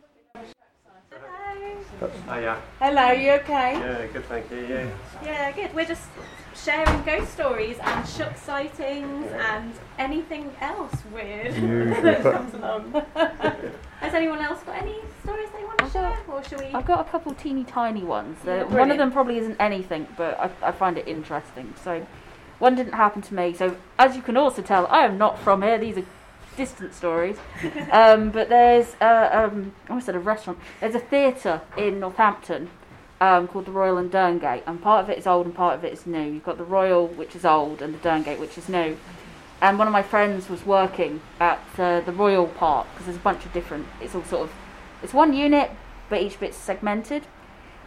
[2.00, 2.12] Hello.
[2.30, 2.62] Oh yeah.
[2.80, 3.74] Hello, you okay?
[3.74, 4.26] Yeah, good.
[4.26, 4.68] Thank you.
[4.68, 4.90] Yeah.
[5.24, 5.74] Yeah, good.
[5.74, 6.08] We're just
[6.56, 11.54] sharing ghost stories and Shuck sightings and anything else weird
[12.04, 13.04] that comes along.
[14.14, 16.66] Has anyone else got any stories they want to I've got- share, or should we?
[16.68, 18.38] I've got a couple teeny tiny ones.
[18.46, 18.98] Yeah, Uh, one of brilliant.
[19.00, 21.74] them probably isn't anything, but I, I find it interesting.
[21.84, 22.06] So,
[22.60, 23.56] one didn't happen to me.
[23.56, 25.80] So, as you can also tell, I am not from here.
[25.80, 26.06] These are
[26.56, 27.38] distant stories.
[27.92, 30.60] um, but there's, uh, um, I almost said a restaurant.
[30.80, 32.70] There's a theatre in Northampton
[33.20, 35.84] um, called the Royal and Derngate, and part of it is old and part of
[35.84, 36.22] it is new.
[36.22, 38.96] You've got the Royal, which is old, and the Derngate, which is new.
[39.64, 43.22] And one of my friends was working at uh, the Royal Park because there's a
[43.22, 43.88] bunch of different.
[44.02, 44.52] It's all sort of,
[45.02, 45.72] it's one unit,
[46.10, 47.28] but each bit's segmented.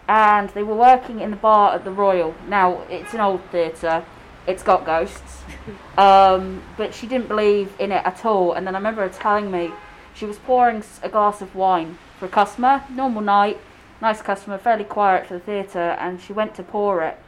[0.08, 2.34] And they were working in the bar at the Royal.
[2.48, 4.06] Now it's an old theatre.
[4.46, 5.42] It's got ghosts,
[5.98, 8.54] um, but she didn't believe in it at all.
[8.54, 9.70] And then I remember her telling me
[10.14, 13.58] she was pouring a glass of wine for a customer, normal night,
[14.00, 17.18] nice customer, fairly quiet for the theatre, and she went to pour it.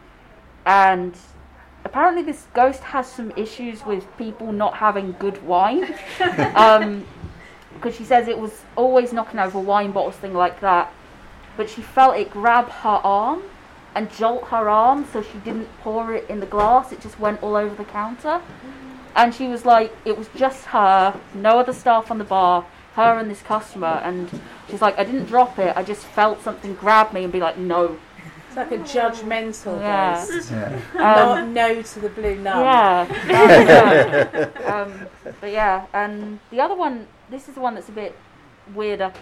[0.65, 1.15] And
[1.89, 5.95] apparently, this ghost has some issues with people not having good wine.
[6.55, 7.07] um,
[7.75, 10.93] because she says it was always knocking over wine bottles, thing like that.
[11.57, 13.43] But she felt it grab her arm
[13.95, 16.93] and jolt her arm, so she didn't pour it in the glass.
[16.93, 18.41] It just went all over the counter.
[19.17, 23.19] And she was like, it was just her, no other staff on the bar, her
[23.19, 24.01] and this customer.
[24.05, 24.29] And
[24.71, 25.77] she's like, I didn't drop it.
[25.77, 27.99] I just felt something grab me and be like, no.
[28.59, 30.15] It's like a judgmental Yeah.
[30.27, 30.51] ghost.
[30.51, 30.79] Yeah.
[30.95, 32.65] Not Um, no to the blue nun.
[33.29, 34.49] yeah.
[34.67, 35.07] um,
[35.41, 38.17] but yeah, and the other one, this is the one that's a bit
[38.75, 39.13] weirder.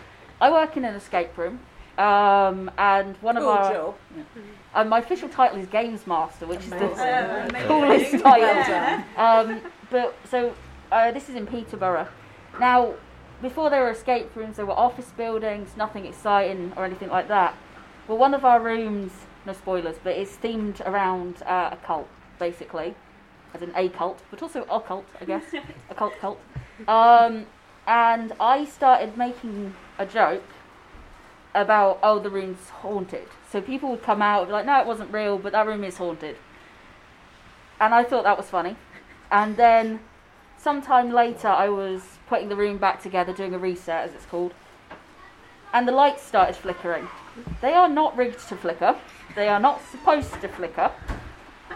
[0.40, 1.60] I work in an escape room,
[1.98, 3.94] um, and one Cool of our job.
[4.74, 8.64] uh, my official title is Games Master, which is the Uh, coolest title.
[8.72, 9.04] done.
[9.16, 10.54] Um, but so
[10.92, 12.08] uh, this is in Peterborough.
[12.60, 12.94] Now,
[13.42, 17.54] before there were escape rooms, there were office buildings, nothing exciting or anything like that.
[18.08, 19.12] Well, one of our rooms,
[19.46, 22.94] no spoilers, but it's themed around uh, a cult, basically,
[23.54, 25.44] as an a cult, but also a cult, I guess,
[25.90, 26.40] a cult cult.
[26.88, 27.46] Um,
[27.86, 30.42] and I started making a joke
[31.54, 33.28] about oh the room's haunted.
[33.50, 35.84] So people would come out and be like, no, it wasn't real, but that room
[35.84, 36.36] is haunted.
[37.80, 38.76] And I thought that was funny.
[39.30, 40.00] And then
[40.58, 44.52] sometime later, I was putting the room back together, doing a reset, as it's called,
[45.72, 47.08] and the lights started flickering.
[47.60, 48.96] They are not rigged to flicker.
[49.36, 50.90] They are not supposed to flicker.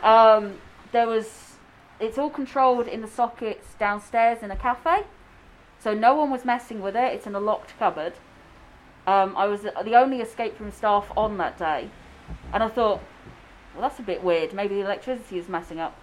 [0.02, 0.54] Um,
[0.92, 1.56] there was,
[2.00, 5.04] it's all controlled in the sockets downstairs in a cafe,
[5.78, 7.12] so no one was messing with it.
[7.12, 8.14] It's in a locked cupboard.
[9.06, 11.90] Um, I was the only escape room staff on that day,
[12.54, 13.02] and I thought,
[13.74, 14.54] well, that's a bit weird.
[14.54, 15.94] Maybe the electricity is messing up.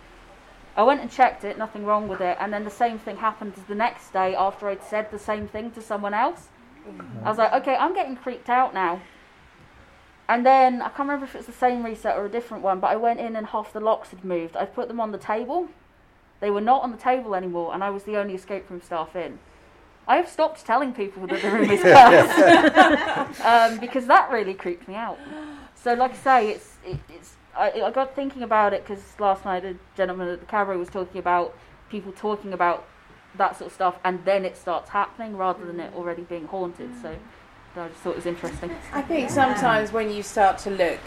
[0.76, 3.54] I went and checked it, nothing wrong with it, and then the same thing happened
[3.68, 6.50] the next day after I'd said the same thing to someone else.
[7.24, 9.02] I was like, okay, I'm getting creeped out now.
[10.30, 12.88] And then I can't remember if it's the same reset or a different one, but
[12.88, 14.58] I went in and half the locks had moved.
[14.58, 15.70] I put them on the table.
[16.42, 19.16] They were not on the table anymore, and I was the only escape room staff
[19.16, 19.40] in.
[20.08, 24.88] I have stopped telling people that the room is cursed um, because that really creeped
[24.88, 25.18] me out.
[25.76, 29.46] So, like I say, it's it, it's I, I got thinking about it because last
[29.46, 31.58] night a gentleman at the cabaret was talking about
[31.90, 32.86] people talking about
[33.36, 36.90] that sort of stuff, and then it starts happening rather than it already being haunted.
[37.02, 37.16] So,
[37.78, 38.72] I just thought it was interesting.
[38.94, 41.00] I think sometimes when you start to look,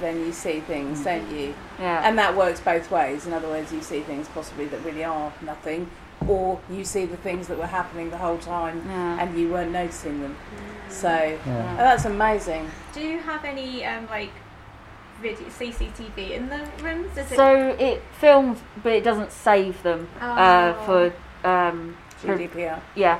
[0.00, 1.54] then you see things, don't you?
[1.78, 2.02] Yeah.
[2.06, 3.26] And that works both ways.
[3.26, 5.90] In other words, you see things possibly that really are nothing,
[6.26, 9.20] or you see the things that were happening the whole time Yeah.
[9.20, 10.36] and you weren't noticing them.
[10.88, 11.72] So Yeah.
[11.74, 12.70] oh, that's amazing.
[12.94, 14.30] Do you have any um, like
[15.20, 17.10] video CCTV in the rooms?
[17.16, 20.84] Is it So it films, but it doesn't save them uh, Oh.
[21.42, 22.80] for um, for- GDPR.
[22.94, 23.18] yeah,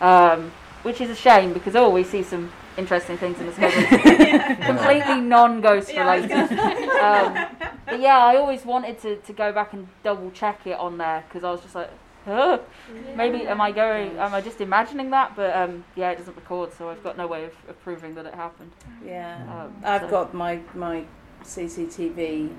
[0.00, 0.52] um,
[0.86, 5.20] which is a shame because oh, we see some interesting things in this movie, completely
[5.20, 6.58] non-ghost Yeah, I was related.
[7.00, 7.46] um,
[7.86, 11.24] but yeah, I always wanted to, to go back and double check it on there
[11.26, 11.90] because I was just like,
[12.24, 12.60] huh,
[13.16, 14.16] maybe am I going?
[14.16, 15.34] Am I just imagining that?
[15.34, 18.24] But um, yeah, it doesn't record, so I've got no way of, of proving that
[18.24, 18.70] it happened.
[19.04, 19.42] Yeah.
[19.50, 21.04] Um, I've so- got my my
[21.42, 22.54] CCTV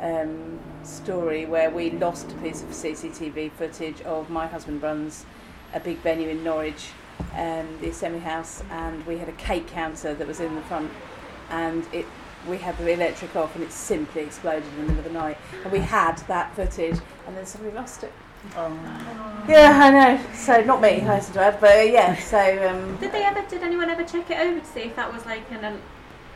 [0.00, 5.26] um, story where we lost a piece of CCTV footage of my husband runs
[5.74, 6.90] a big venue in Norwich,
[7.34, 10.90] um, the Assembly House, and we had a cake counter that was in the front,
[11.50, 12.06] and it
[12.48, 15.38] we had the electric off and it simply exploded in the middle of the night,
[15.62, 18.12] and we had that footage, and then somebody lost it.
[18.56, 18.76] Oh.
[19.48, 20.24] Yeah, I know.
[20.34, 22.16] So not me, I hasten to add, but uh, yeah.
[22.16, 23.42] So um, Did they ever?
[23.48, 25.64] Did anyone ever check it over to see if that was like an?
[25.64, 25.80] an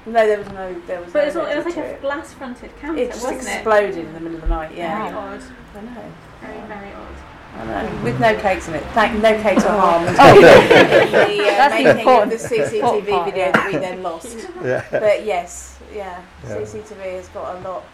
[0.07, 1.13] no, there was no, there was.
[1.13, 2.01] but no it was, all- it was like a it.
[2.01, 4.73] glass-fronted counter, It just wasn't exploded in the middle of the night.
[4.77, 5.03] Yeah.
[5.03, 5.43] Very odd.
[5.75, 6.13] I know.
[6.41, 7.17] Very very odd.
[7.59, 8.05] I know.
[8.05, 8.85] With no cakes in it.
[8.93, 10.05] Thank no cakes or harm.
[10.07, 13.53] Oh, the, uh, That's the making of important- the CCTV important part, video yeah.
[13.53, 14.37] that we then lost.
[14.65, 14.85] Yeah.
[14.91, 16.57] But yes, yeah, Yeah.
[16.57, 17.85] CCTV has got a lot,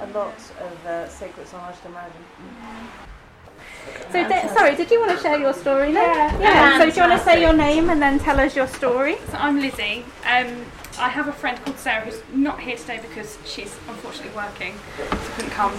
[0.00, 1.60] a lot of uh, secrets on.
[1.60, 2.24] I should imagine.
[4.10, 6.40] So, di- sorry, did you want to share your story then?
[6.40, 6.78] Yeah.
[6.78, 9.16] So, do you want to say your name and then tell us your story?
[9.30, 10.04] So I'm Lizzie.
[10.24, 10.64] Um,
[10.98, 15.04] I have a friend called Sarah who's not here today because she's unfortunately working, so
[15.34, 15.72] couldn't come.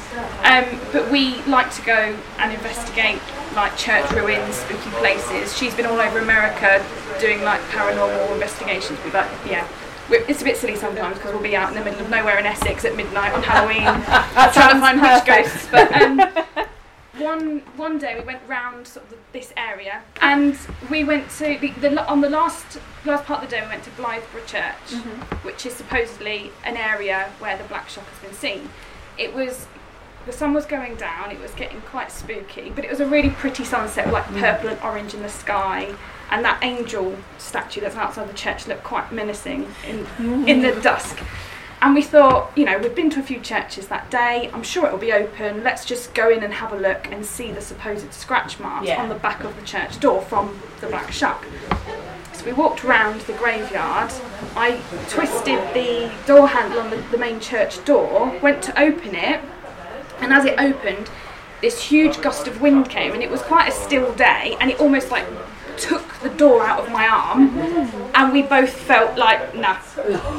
[0.43, 3.21] Um, but we like to go and investigate
[3.55, 5.57] like church ruins, spooky places.
[5.57, 6.85] She's been all over America
[7.19, 8.99] doing like paranormal investigations.
[9.03, 9.67] But like, yeah.
[10.07, 12.45] It's a bit silly sometimes because we'll be out in the middle of nowhere in
[12.45, 13.83] Essex at midnight on Halloween
[14.53, 15.67] trying to find witch ghosts.
[15.71, 16.21] But um,
[17.17, 20.57] one one day we went round sort of the, this area and
[20.89, 23.83] we went to the, the on the last last part of the day we went
[23.83, 25.47] to Blythburgh Church, mm-hmm.
[25.47, 28.69] which is supposedly an area where the Black Shuck has been seen.
[29.17, 29.67] It was
[30.25, 31.31] the sun was going down.
[31.31, 34.39] It was getting quite spooky, but it was a really pretty sunset, like mm.
[34.39, 35.93] purple and orange in the sky.
[36.31, 40.07] And that angel statue that's outside the church looked quite menacing in
[40.47, 40.81] in the mm.
[40.81, 41.19] dusk.
[41.81, 44.49] And we thought, you know, we've been to a few churches that day.
[44.53, 45.63] I'm sure it'll be open.
[45.63, 49.01] Let's just go in and have a look and see the supposed scratch marks Yeah.
[49.01, 51.45] on the back of the church door from the Black Shuck.
[52.33, 54.11] So we walked round the graveyard.
[54.55, 59.41] I twisted the door handle on the, the main church door, went to open it,
[60.21, 61.09] and as it opened,
[61.61, 64.79] this huge gust of wind came, and it was quite a still day, and it
[64.79, 65.25] almost like
[65.77, 67.57] took the door out of my arm,
[68.13, 69.77] and we both felt like, nah,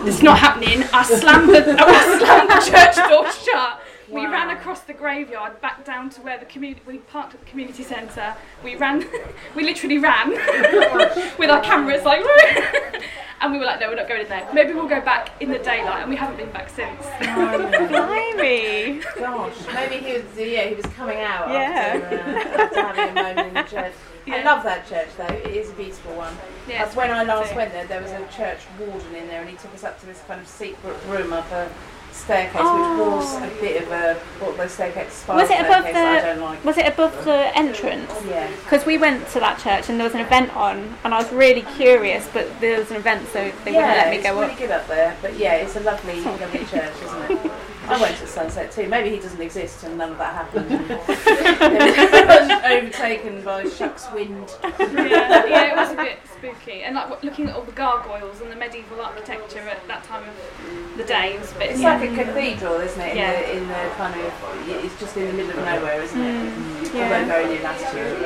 [0.07, 0.85] it's not happening.
[0.93, 3.83] I slammed the, I slammed the church door shut.
[4.11, 6.81] We ran across the graveyard back down to where the community.
[6.87, 8.35] We parked at the community centre.
[8.63, 9.05] We ran.
[9.57, 10.31] we literally ran
[11.39, 12.25] with our cameras, like,
[13.41, 14.49] and we were like, no, we're not going in there.
[14.53, 17.05] Maybe we'll go back in the daylight, and we haven't been back since.
[17.21, 19.01] Blimey!
[19.19, 22.01] Gosh, maybe he was yeah he was coming out Yeah.
[22.03, 23.93] after, uh, after having a moment in the church.
[24.29, 25.25] I love that church though.
[25.35, 26.35] It is a beautiful one.
[26.69, 27.57] Yeah, As when I last too.
[27.57, 30.07] went there, there was a church warden in there, and he took us up to
[30.07, 31.69] this kind of secret room up a
[32.17, 33.61] staircase, which was a oh.
[33.61, 36.27] bit of a what those staircase spiral Was it above that I the?
[36.27, 36.65] don't like.
[36.65, 38.13] Was it above the entrance?
[38.27, 38.51] Yeah.
[38.65, 41.31] Because we went to that church and there was an event on, and I was
[41.33, 44.41] really curious, but there was an event, so they yeah, wouldn't let me it's go
[44.41, 44.59] really up.
[44.59, 45.17] good up there.
[45.23, 47.53] But yeah, it's a lovely, lovely church, isn't it?
[47.89, 48.89] I went to Sunset too.
[48.89, 50.71] Maybe he doesn't exist and none of that happened.
[50.71, 54.53] it was overtaken by shucks wind.
[54.63, 56.83] yeah, yeah, it was a bit spooky.
[56.83, 60.97] And like looking at all the gargoyles and the medieval architecture at that time of
[60.99, 61.71] the day was a bit.
[61.71, 61.97] It's yeah.
[61.99, 63.11] like a cathedral, isn't it?
[63.13, 63.33] In, Yeah.
[63.41, 64.33] the, in the kind of,
[64.69, 66.53] it's just in the middle of nowhere, isn't it?
[66.53, 67.03] Mm, yeah.
[67.05, 68.23] Although very near latitude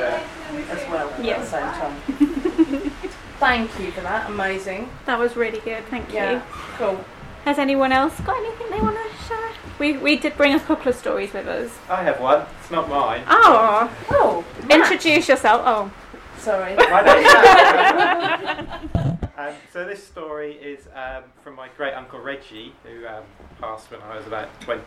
[0.69, 1.33] as well Yeah.
[1.33, 2.91] at the same time.
[3.39, 4.29] Thank you for that.
[4.29, 4.89] Amazing.
[5.05, 5.83] That was really good.
[5.87, 6.33] Thank Yeah.
[6.33, 6.41] you.
[6.77, 7.03] Cool.
[7.45, 9.49] Has anyone else got anything they want to share?
[9.79, 11.71] We we did bring a couple of stories with us.
[11.89, 12.45] I have one.
[12.61, 13.23] It's not mine.
[13.27, 15.61] Oh, Oh, introduce yourself.
[15.65, 15.91] Oh,
[16.37, 16.75] sorry.
[16.75, 17.27] My name's
[19.37, 23.23] Um, so this story is um, from my great uncle Reggie, who um,
[23.59, 24.83] passed when I was about 20.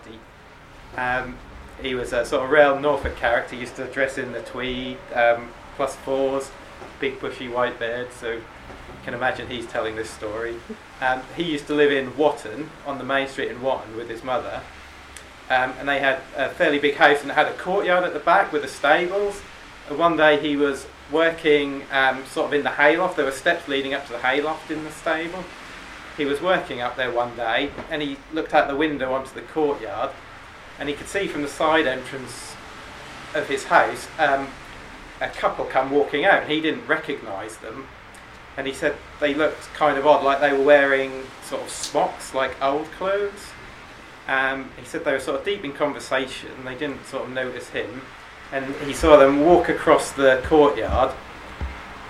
[0.97, 1.37] Um,
[1.83, 3.57] he was a sort of real Norfolk character.
[3.57, 6.53] He used to dress in the tweed, um, plus fours,
[7.01, 8.13] big bushy white beard.
[8.13, 8.43] So you
[9.05, 10.57] can imagine he's telling this story.
[11.01, 14.25] Um, he used to live in Watton, on the main street in Watton, with his
[14.25, 14.63] mother.
[15.51, 18.19] Um, and they had a fairly big house and it had a courtyard at the
[18.19, 19.43] back with the stables.
[19.91, 23.17] And one day he was working um, sort of in the hayloft.
[23.17, 25.45] There were steps leading up to the hayloft in the stable.
[26.17, 29.43] He was working up there one day and he looked out the window onto the
[29.43, 30.13] courtyard
[30.79, 32.55] and he could see from the side entrance
[33.35, 34.49] of his house um,
[35.21, 36.49] a couple come walking out.
[36.49, 37.87] He didn't recognise them
[38.57, 42.35] and he said they looked kind of odd, like they were wearing sort of smocks,
[42.35, 43.53] like old clothes.
[44.29, 46.51] Um, he said they were sort of deep in conversation.
[46.57, 48.03] and They didn't sort of notice him,
[48.53, 51.15] and he saw them walk across the courtyard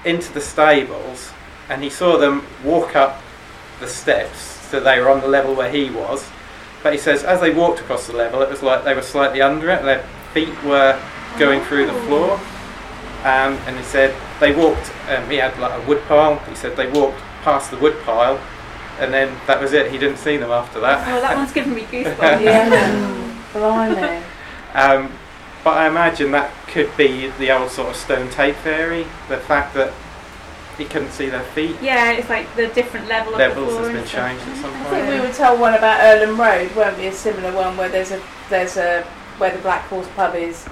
[0.04, 1.32] into the stables,
[1.68, 3.20] and he saw them walk up
[3.80, 6.28] the steps, so they were on the level where he was.
[6.82, 9.40] But he says as they walked across the level, it was like they were slightly
[9.40, 9.82] under it.
[9.82, 11.00] Their feet were
[11.38, 12.38] going through the floor,
[13.24, 14.92] um, and he said they walked.
[15.08, 16.38] Um, he had like a wood pile.
[16.40, 18.38] He said they walked past the wood pile,
[18.98, 19.90] and then that was it.
[19.90, 21.08] He didn't see them after that.
[21.08, 22.40] Oh, that one's giving me goosebumps.
[22.44, 23.30] Yeah.
[23.52, 24.22] Blimey.
[24.74, 25.12] Um,
[25.62, 29.06] but I imagine that could be the old sort of stone tape theory.
[29.28, 29.94] The fact that
[30.76, 31.76] he couldn't see their feet.
[31.80, 34.86] Yeah, it's like the different level of Levels has been changed at some point.
[34.86, 37.06] I think we were told one about Earlham Road, weren't we?
[37.06, 38.20] A similar one where there's a
[38.50, 39.02] there's a
[39.38, 40.66] where the Black Horse pub is.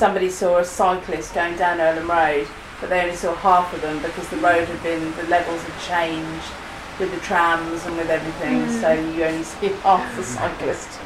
[0.00, 2.48] Somebody saw a cyclist going down Earlham Road,
[2.80, 5.78] but they only saw half of them because the road had been the levels had
[5.86, 6.52] changed
[6.98, 8.60] with the trams and with everything.
[8.62, 8.80] Mm.
[8.80, 10.98] So you only see half the cyclist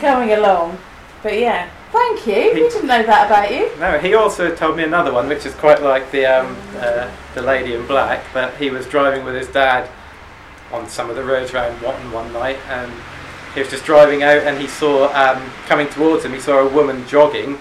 [0.00, 0.78] going along.
[1.24, 2.54] But yeah, thank you.
[2.54, 3.68] We didn't know that about you.
[3.80, 7.42] No, he also told me another one, which is quite like the um, uh, the
[7.42, 8.22] lady in black.
[8.32, 9.90] That he was driving with his dad
[10.70, 12.92] on some of the roads around Watton one night, and
[13.54, 16.32] he was just driving out, and he saw um, coming towards him.
[16.32, 17.58] He saw a woman jogging,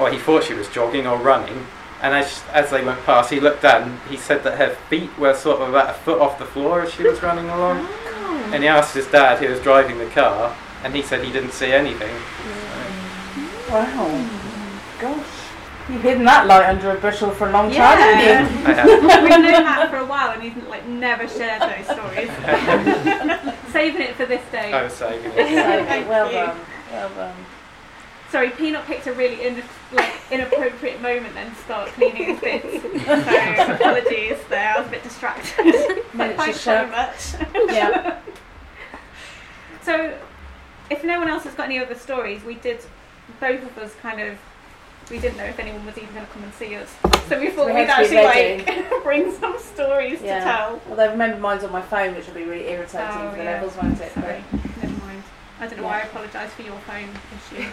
[0.00, 1.66] or he thought she was jogging or running.
[2.02, 3.82] And as as they went past, he looked down.
[3.82, 6.82] And he said that her feet were sort of about a foot off the floor
[6.82, 7.86] as she was running along.
[7.86, 8.50] Oh.
[8.52, 11.52] And he asked his dad, who was driving the car, and he said he didn't
[11.52, 12.14] see anything.
[13.68, 14.28] Wow.
[14.98, 15.40] Gosh.
[15.88, 18.66] You've hidden that light under a bushel for a long time, haven't you?
[18.66, 18.88] I have.
[19.22, 22.30] We've known Matt for a while and he's like never shared those stories.
[23.72, 24.72] Saving it for this day.
[24.72, 25.34] I was saving it.
[25.34, 26.34] Thank well you.
[26.34, 26.60] done.
[26.92, 27.34] Well done.
[28.30, 29.62] Sorry, Peanut picked a really in,
[29.92, 32.82] like inappropriate moment then to start cleaning his bits.
[32.82, 36.04] So apologies there, I was a bit distracted.
[36.14, 37.34] but thanks so much.
[37.68, 38.20] Yeah.
[39.82, 40.16] So,
[40.90, 42.80] if no one else has got any other stories, we did,
[43.40, 44.38] both of us kind of,
[45.10, 46.94] we didn't know if anyone was even going to come and see us.
[47.28, 50.38] So we thought We to actually like bring some stories Yeah.
[50.38, 50.82] to tell.
[50.88, 53.50] Although remember mine's on my phone, which will be really irritating Oh, for the yeah.
[53.54, 54.12] levels, won't it?
[54.12, 54.44] Sorry,
[54.82, 55.22] never mind.
[55.58, 57.08] I don't know why I apologise for your phone
[57.58, 57.68] issue.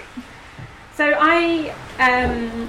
[0.97, 1.69] So I,
[1.99, 2.67] um,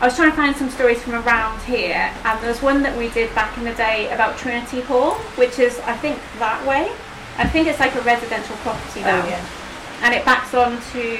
[0.00, 3.08] I was trying to find some stories from around here, and there's one that we
[3.08, 6.92] did back in the day about Trinity Hall, which is I think that way.
[7.38, 9.46] I think it's like a residential property now, Oh, yeah.
[10.02, 11.18] and it backs on to.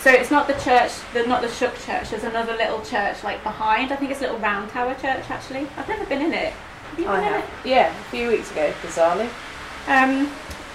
[0.00, 2.10] So it's not the church, the, not the Shuck Church.
[2.10, 3.90] There's another little church like behind.
[3.90, 5.66] I think it's a little Round Tower Church actually.
[5.78, 6.52] I've never been in it.
[6.52, 7.44] Have you I been in have.
[7.44, 7.68] it?
[7.70, 9.30] Yeah, a few weeks ago, bizarrely.
[9.88, 10.30] Um,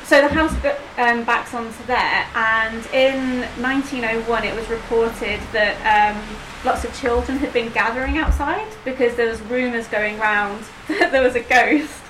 [0.09, 0.51] so the house
[0.97, 6.35] um, backs onto there, and in 1901 it was reported that um,
[6.65, 11.21] lots of children had been gathering outside because there was rumours going round that there
[11.21, 12.01] was a ghost.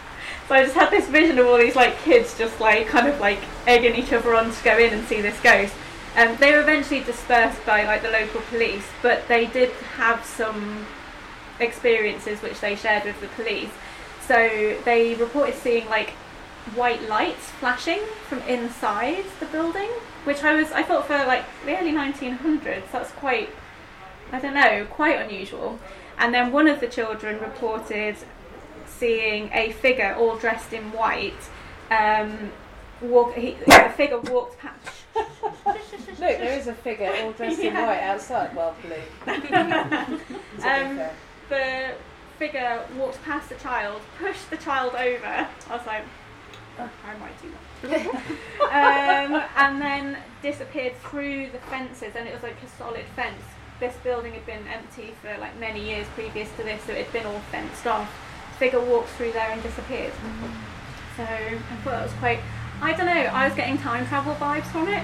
[0.47, 3.20] So I just had this vision of all these like kids just like kind of
[3.20, 5.74] like egging each other on to go in and see this ghost.
[6.16, 10.86] Um, they were eventually dispersed by like the local police, but they did have some
[11.60, 13.72] experiences which they shared with the police.
[14.26, 16.14] So they reported seeing like
[16.76, 19.89] white lights flashing from inside the building,
[20.24, 23.49] which I was I thought for like the early 1900s that's quite
[24.32, 25.80] I don't know quite unusual.
[26.17, 28.17] And then one of the children reported
[28.86, 31.49] seeing a figure all dressed in white.
[31.89, 32.51] Um,
[33.01, 34.78] walk, he, a figure walked past.
[35.65, 38.55] Look, there is a figure all dressed in white outside.
[38.55, 39.34] Well, blue.
[40.63, 40.99] um,
[41.47, 41.91] the
[42.38, 45.26] figure walked past the child, pushed the child over.
[45.26, 46.18] I was like, "Oh,
[47.05, 48.15] I might do that.
[49.32, 53.41] um, and then disappeared through the fences, and it was like a solid fence.
[53.80, 57.13] This building had been empty for like many years previous to this, so it had
[57.13, 58.11] been all fenced off.
[58.57, 60.13] Figure walked through there and disappeared.
[61.15, 62.39] So I thought that was quite.
[62.82, 63.11] I don't know.
[63.11, 65.03] I was getting time travel vibes from it.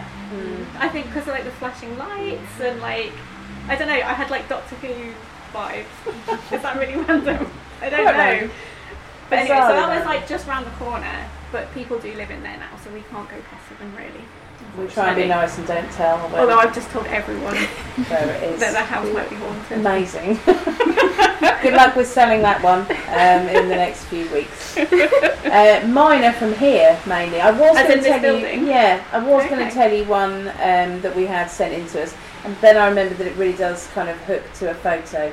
[0.78, 3.12] I think because of like the flashing lights and like
[3.68, 3.96] I don't know.
[3.96, 5.14] I had like Doctor Who
[5.54, 5.86] vibes.
[6.54, 7.50] Is that really random?
[7.82, 8.50] I don't know.
[9.30, 11.30] But anyway, so that was like just round the corner.
[11.56, 14.26] But people do live in there now, so we can't go past them really.
[14.78, 16.18] We try and be nice and don't tell.
[16.36, 17.54] Although I've just told everyone
[18.10, 18.60] There it is.
[18.60, 19.78] that the house might be haunted.
[19.80, 20.38] Amazing.
[21.64, 24.78] Good luck with selling that one um, in the next few weeks.
[25.46, 27.40] Uh, mine are from here mainly.
[27.40, 28.62] I was going to tell building?
[28.62, 31.88] you, yeah, I was going to tell you one um, that we had sent in
[31.90, 34.74] to us, and then I remembered that it really does kind of hook to a
[34.74, 35.32] photo,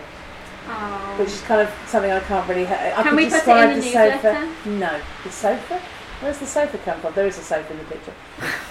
[0.68, 1.16] Oh.
[1.18, 2.66] which is kind of something I can't really.
[2.66, 4.12] Ha- I Can can we put it in describe the the sofa.
[4.12, 4.70] newsletter?
[4.78, 5.82] No, the sofa.
[6.22, 7.14] Where's the sofa come from?
[7.14, 8.12] There is a sofa in the picture,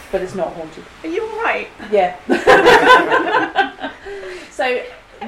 [0.09, 0.85] but it's not haunted.
[1.03, 1.67] Are you alright?
[1.91, 2.15] Yeah.
[4.51, 4.81] so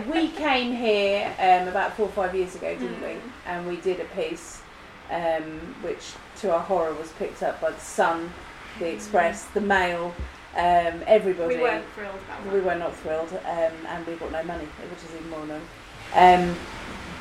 [0.09, 3.17] we came here um, about four or five years ago, didn't we?
[3.45, 4.61] And we did a piece
[5.11, 5.43] um,
[5.81, 8.31] which, to our horror, was picked up by the Sun,
[8.79, 10.15] the Express, the Mail,
[10.55, 11.57] um, everybody.
[11.57, 12.53] We weren't thrilled about that.
[12.53, 15.67] We were not thrilled, um, and we got no money, which is even more annoying.
[16.15, 16.55] Um,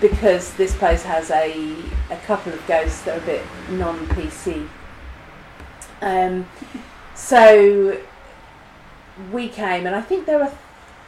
[0.01, 1.75] because this place has a,
[2.11, 4.69] a couple of ghosts that are a bit non PC.
[6.03, 6.47] Um,
[7.15, 7.99] so
[9.33, 10.53] we came, and I think there were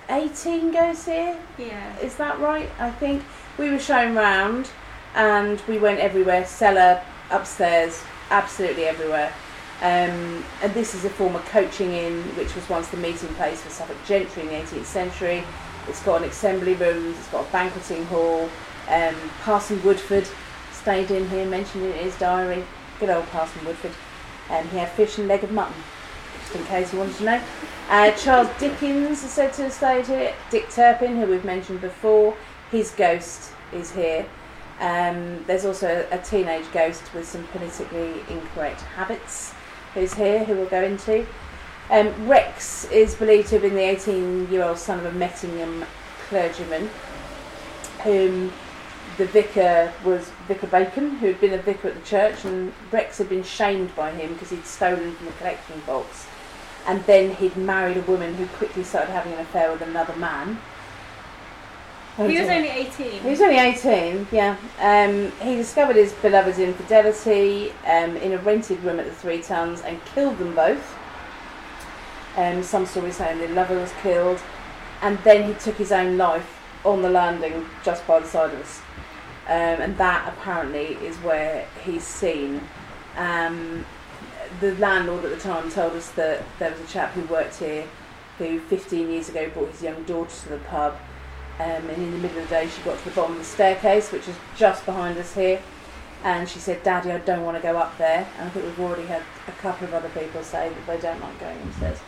[0.08, 1.36] 18 ghosts here.
[1.58, 1.98] Yeah.
[1.98, 2.70] Is that right?
[2.78, 3.22] I think
[3.58, 4.70] we were shown round,
[5.14, 9.32] and we went everywhere cellar, upstairs, absolutely everywhere.
[9.80, 13.70] Um, and this is a former coaching inn, which was once the meeting place for
[13.70, 15.44] Suffolk gentry in the 18th century.
[15.88, 18.48] It's got an assembly rooms, it's got a banqueting hall.
[18.88, 20.32] Um, Parson Woodforde
[20.72, 22.64] stayed in here, mentioned it in his diary.
[23.00, 23.94] Good old Parson Woodforde.
[24.50, 25.82] Um, he had fish and leg of mutton,
[26.40, 27.42] just in case you wanted to know.
[27.88, 30.34] Uh, Charles Dickens is said to have stayed here.
[30.50, 32.36] Dick Turpin, who we've mentioned before,
[32.70, 34.26] his ghost is here.
[34.80, 39.54] Um, there's also a teenage ghost with some politically incorrect habits
[39.94, 41.26] who's here, who we'll go into.
[41.90, 45.86] Um, Rex is believed to have been the 18 year old son of a Mettingham
[46.28, 46.90] clergyman,
[48.02, 48.52] whom
[49.16, 53.18] the vicar was Vicar Bacon, who had been a vicar at the church, and Rex
[53.18, 56.26] had been shamed by him because he'd stolen from the collection box.
[56.86, 60.58] And then he'd married a woman who quickly started having an affair with another man.
[62.16, 63.22] He was only 18.
[63.22, 64.56] He was only 18, yeah.
[64.78, 69.80] Um, he discovered his beloved's infidelity um, in a rented room at the Three Tuns
[69.82, 70.96] and killed them both.
[72.36, 74.40] Um, some stories saying the lover was killed.
[75.02, 78.60] And then he took his own life on the landing just by the side of
[78.60, 78.80] us.
[79.46, 82.60] Um, and that apparently is where he's seen.
[83.16, 83.84] Um,
[84.60, 87.86] the landlord at the time told us that there was a chap who worked here
[88.38, 90.96] who 15 years ago brought his young daughter to the pub
[91.60, 93.44] um, and in the middle of the day she got to the bottom of the
[93.44, 95.60] staircase which is just behind us here
[96.24, 98.80] and she said daddy I don't want to go up there and I think we've
[98.80, 101.98] already had a couple of other people say that they don't like going upstairs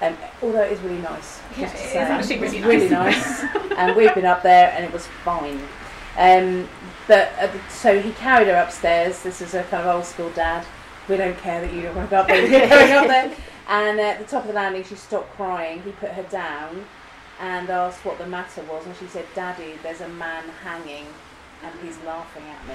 [0.00, 3.42] um, although it is really nice Yeah, just it is actually really It's really nice.
[3.42, 5.60] nice and we've been up there and it was fine
[6.16, 6.68] um,
[7.06, 9.22] but uh, so he carried her upstairs.
[9.22, 10.64] This is a kind of old school dad.
[11.08, 13.34] We don't care that you don't want to go up there you're going up there
[13.68, 15.82] and at the top of the landing she stopped crying.
[15.82, 16.84] He put her down
[17.40, 21.06] and asked what the matter was, and she said, "Daddy, there's a man hanging,
[21.62, 22.74] and he's laughing at me."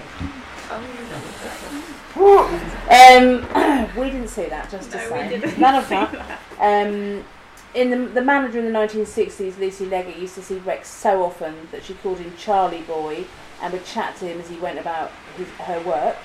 [2.90, 5.30] Um, we didn't see that, just to No, we say.
[5.30, 6.40] didn't None of see that.
[6.60, 7.24] Um,
[7.74, 11.68] in the, the manager in the 1960s, Lucy Leggett, used to see Rex so often
[11.72, 13.26] that she called him Charlie Boy
[13.62, 16.18] and would chat to him as he went about his, her work.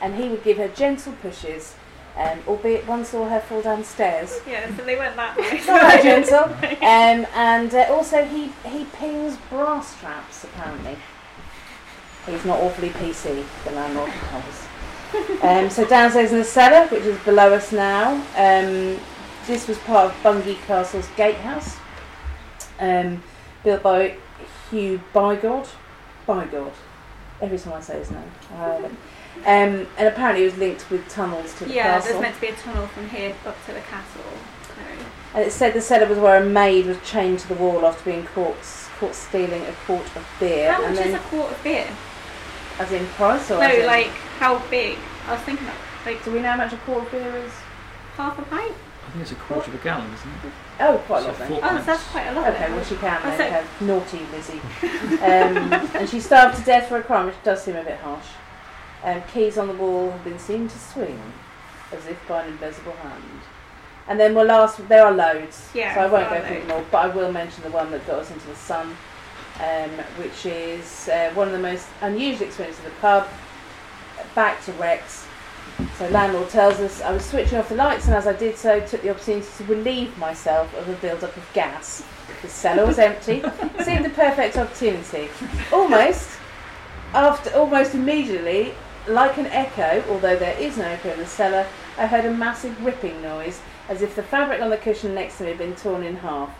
[0.00, 1.74] And he would give her gentle pushes,
[2.16, 4.40] um, albeit one saw her fall downstairs.
[4.48, 5.60] Yeah, so they went that way.
[5.66, 6.56] Not gentle.
[6.78, 10.96] Um, and uh, also, he, he pings brass straps, apparently.
[12.26, 14.68] He's not awfully PC, the landlord told us.
[15.42, 18.98] Um, so downstairs in the cellar, which is below us now, um,
[19.48, 21.76] this was part of Bungay Castle's gatehouse,
[22.78, 23.22] um,
[23.64, 24.16] built by
[24.70, 25.68] Hugh Bigod.
[26.26, 26.72] Bigod.
[27.40, 28.90] Every time I say his name, I heard it.
[29.38, 32.06] Um, and apparently it was linked with tunnels to the yeah, castle.
[32.06, 34.22] Yeah, there's meant to be a tunnel from here up to the castle.
[34.66, 34.74] So.
[35.34, 38.04] And it said the cellar was where a maid was chained to the wall after
[38.10, 38.56] being caught
[38.98, 40.72] caught stealing a quart of beer.
[40.72, 41.88] How much then, is a quart of beer?
[42.78, 44.98] as in price or No, like how big?
[45.26, 45.74] I was thinking of
[46.06, 46.24] like.
[46.24, 47.52] Do we know how much a quart of beer is?
[48.16, 48.74] Half a pint?
[49.08, 50.52] I think it's a quarter of a gallon, isn't it?
[50.80, 51.48] Oh, quite a So lot then.
[51.48, 51.86] four Oh, pints.
[51.86, 52.48] that's quite a lot.
[52.52, 53.54] Okay, well she can I then.
[53.54, 53.66] Okay.
[53.86, 54.60] Naughty Lizzie.
[55.22, 58.26] um, and she starved to death for a crime, which does seem a bit harsh.
[59.02, 61.20] Um, keys on the wall have been seen to swing,
[61.90, 63.22] as if by an invisible hand.
[64.08, 64.86] And then we'll last.
[64.88, 66.84] There are loads, Yeah, so I won't go through them all.
[66.90, 68.94] But I will mention the one that got us into the sun,
[69.60, 73.26] um, which is uh, one of the most unusual experiences of the pub.
[74.34, 75.26] Back to Rex.
[75.96, 78.80] So landlord tells us I was switching off the lights, and as I did so,
[78.80, 82.04] took the opportunity to relieve myself of a build-up of gas.
[82.42, 83.42] The cellar was empty.
[83.84, 85.28] Seemed the perfect opportunity.
[85.72, 86.38] Almost,
[87.14, 88.74] after almost immediately,
[89.08, 91.66] like an echo, although there is no echo in the cellar,
[91.96, 95.44] I heard a massive ripping noise, as if the fabric on the cushion next to
[95.44, 96.50] me had been torn in half.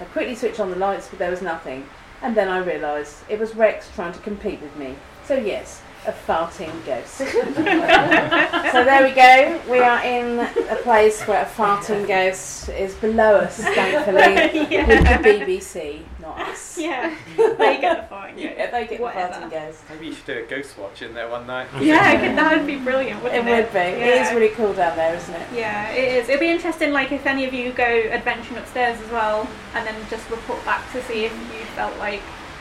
[0.00, 1.86] I quickly switched on the lights, but there was nothing,
[2.22, 4.94] and then I realised it was Rex trying to compete with me.
[5.24, 7.16] So yes, a farting ghost.
[7.18, 9.60] so there we go.
[9.70, 10.38] We are in
[10.68, 14.86] a place where a farting ghost is below us, thankfully, Yeah.
[14.86, 16.78] with the BBC, not us.
[16.78, 18.36] Yeah, they get the farting ghost.
[18.36, 19.32] Yeah, they get Whatever.
[19.40, 19.82] the farting ghost.
[19.90, 21.68] Maybe you should do a ghost watch in there one night.
[21.80, 23.64] Yeah, I could, that would be brilliant, It wouldn't it?
[23.64, 23.78] would be.
[23.78, 24.28] It Yeah.
[24.28, 25.46] is really cool down there, isn't it?
[25.54, 26.28] Yeah, it is.
[26.28, 29.94] It'd be interesting, like if any of you go adventuring upstairs as well, and then
[30.10, 32.20] just report back to see if you felt like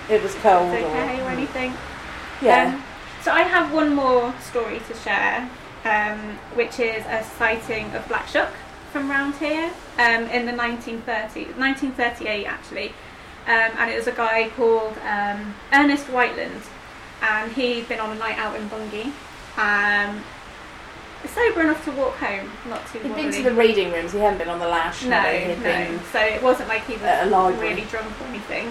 [0.10, 0.74] It was cold.
[0.74, 1.74] it's or- okay or anything.
[2.42, 2.74] Yeah.
[2.76, 2.84] Um,
[3.26, 5.50] so I have one more story to share,
[5.84, 8.54] um, which is a sighting of Black Shuck
[8.92, 12.90] from round here um, in the 1930s, 1938 actually,
[13.48, 16.62] um, and it was a guy called um, Ernest Whiteland,
[17.24, 19.12] and he'd been on a night out in Bungay.
[21.28, 23.00] Sober enough to walk home, not too.
[23.00, 24.12] He'd been to the reading rooms.
[24.14, 25.04] He hadn't been on the lash.
[25.04, 25.48] No, had he?
[25.50, 25.64] He'd no.
[25.64, 28.68] been- So it wasn't like he was really drunk or anything.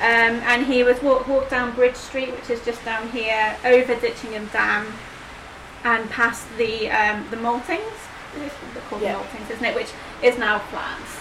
[0.00, 3.94] Um, and he was walk, walk down Bridge Street, which is just down here, over
[3.94, 4.92] Ditchingham Dam,
[5.84, 7.80] and past the um, the maltings.
[8.44, 8.54] It's
[8.88, 9.14] called Yeah.
[9.14, 9.74] the maltings, isn't it?
[9.74, 9.90] Which
[10.22, 11.16] is now flats.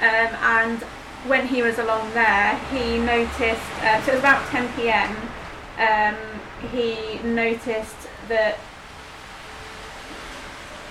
[0.00, 0.82] Um, and
[1.26, 3.60] when he was along there, he noticed.
[3.82, 5.16] Uh, so it was about 10 p.m.
[5.78, 6.16] Um,
[6.72, 7.96] he noticed
[8.28, 8.58] that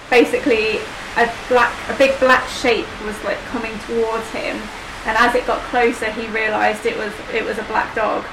[0.09, 0.77] basically
[1.17, 4.57] a black a big black shape was like coming towards him.
[5.05, 8.25] And as it got closer he realized it was it was a black dog.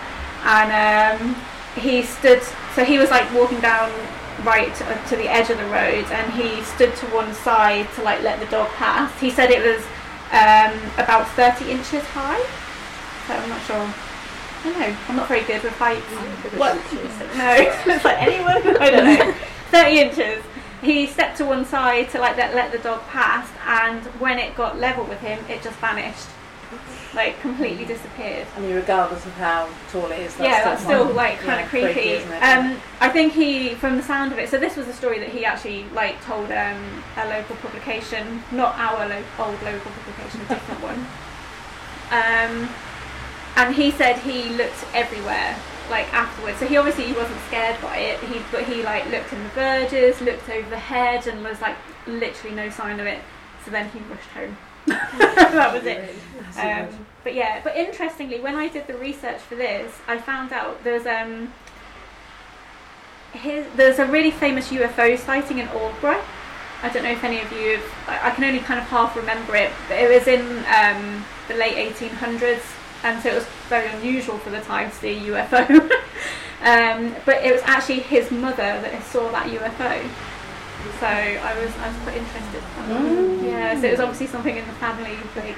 [0.45, 1.37] And um,
[1.77, 2.43] he stood
[2.75, 3.91] so he was like walking down
[4.45, 8.03] right to, to the edge of the road and he stood to one side to
[8.03, 9.09] like let the dog pass.
[9.21, 9.85] He said it was
[10.33, 12.43] um, about 30 inches high.
[13.29, 13.77] So I'm not sure.
[13.77, 14.97] I don't know.
[15.09, 16.03] I'm not very good with heights.
[16.57, 16.77] What?
[17.37, 17.73] no.
[17.95, 19.33] It's like anyone I don't know.
[19.71, 20.45] 30 inches
[20.83, 24.55] he stepped to one side to like let, let the dog pass and when it
[24.57, 26.27] got level with him it just vanished.
[27.15, 28.47] Like completely disappeared.
[28.57, 31.39] I mean, regardless of how tall it is, that's yeah still that's still quite- like
[31.41, 32.43] kind yeah, of creepy, isn't it?
[32.43, 35.29] um i think he from the sound of it so this was a story that
[35.29, 36.81] he actually like told um
[37.19, 41.07] a local publication not our lo- old local publication a different one.
[42.13, 42.69] Um
[43.57, 45.57] and he said he looked everywhere
[45.91, 46.59] like afterwards.
[46.59, 48.21] So he obviously he wasn't scared by it.
[48.21, 51.77] He but he like looked in the verges looked over the hedge and was like
[52.07, 53.21] literally no sign of it.
[53.65, 54.57] So then he rushed home.
[54.87, 56.15] That was it.
[56.59, 60.83] Um, but yeah but interestingly when i did the research for this i found out
[60.85, 61.53] there's um
[63.33, 66.23] his, there's a really famous ufo sighting in aldborough
[66.85, 69.15] I don't know if any of you, have, I I can only kind of half
[69.15, 72.61] remember it, but it was in um, the late 1800s,
[73.05, 75.69] and so it was very unusual for the time to see a UFO.
[76.63, 80.09] um, but it was actually his mother that saw that UFO.
[80.99, 82.63] So I was, I was quite interested.
[82.89, 83.45] Mm.
[83.45, 85.57] Yeah, so it was obviously something in the family, like,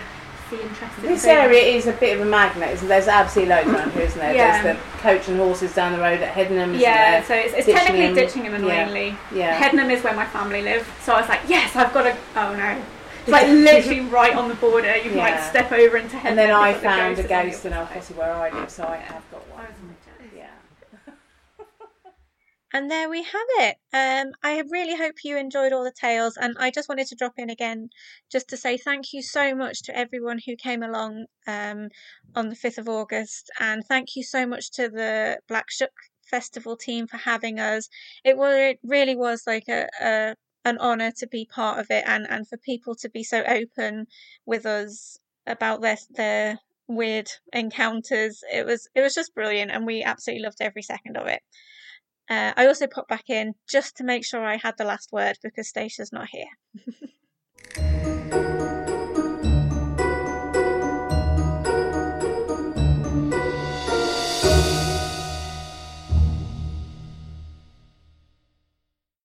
[1.03, 3.01] This area is a bit of a magnet, isn't there?
[3.01, 4.35] There's absolutely loads around here, isn't there?
[4.35, 4.63] Yeah.
[4.63, 8.15] There's the coach and horses down the road at isn't Yeah, so it's, it's technically
[8.15, 8.55] Ditchingham.
[8.55, 9.17] And Yeah.
[9.33, 9.61] Yeah.
[9.61, 12.17] Hedenham is where my family live, so I was like, yes, I've got to.
[12.37, 12.83] Oh no,
[13.25, 14.95] it's like literally right on the border.
[14.97, 16.25] You can like step over into Hedenham.
[16.31, 18.51] And then I you've the found a ghost on ghost in Al Fossey where I
[18.51, 19.67] live, so I have got one.
[20.37, 20.51] Yeah.
[22.73, 23.77] And there we have it.
[23.93, 27.35] Um, I really hope you enjoyed all the tales, and I just wanted to drop
[27.39, 27.89] in again
[28.33, 31.89] just to say thank you so much to everyone who came along um,
[32.35, 35.93] on the 5th of August, and thank you so much to the Black Shuck
[36.27, 37.89] Festival team for having us.
[38.25, 42.05] It was it really was like a, a an honour to be part of it,
[42.07, 44.07] and, and for people to be so open
[44.47, 46.59] with us about their their
[46.89, 48.43] weird encounters.
[48.53, 51.43] It was it was just brilliant, and we absolutely loved every second of it.
[52.31, 55.37] Uh, I also popped back in just to make sure I had the last word
[55.43, 58.01] because Stacey's not here.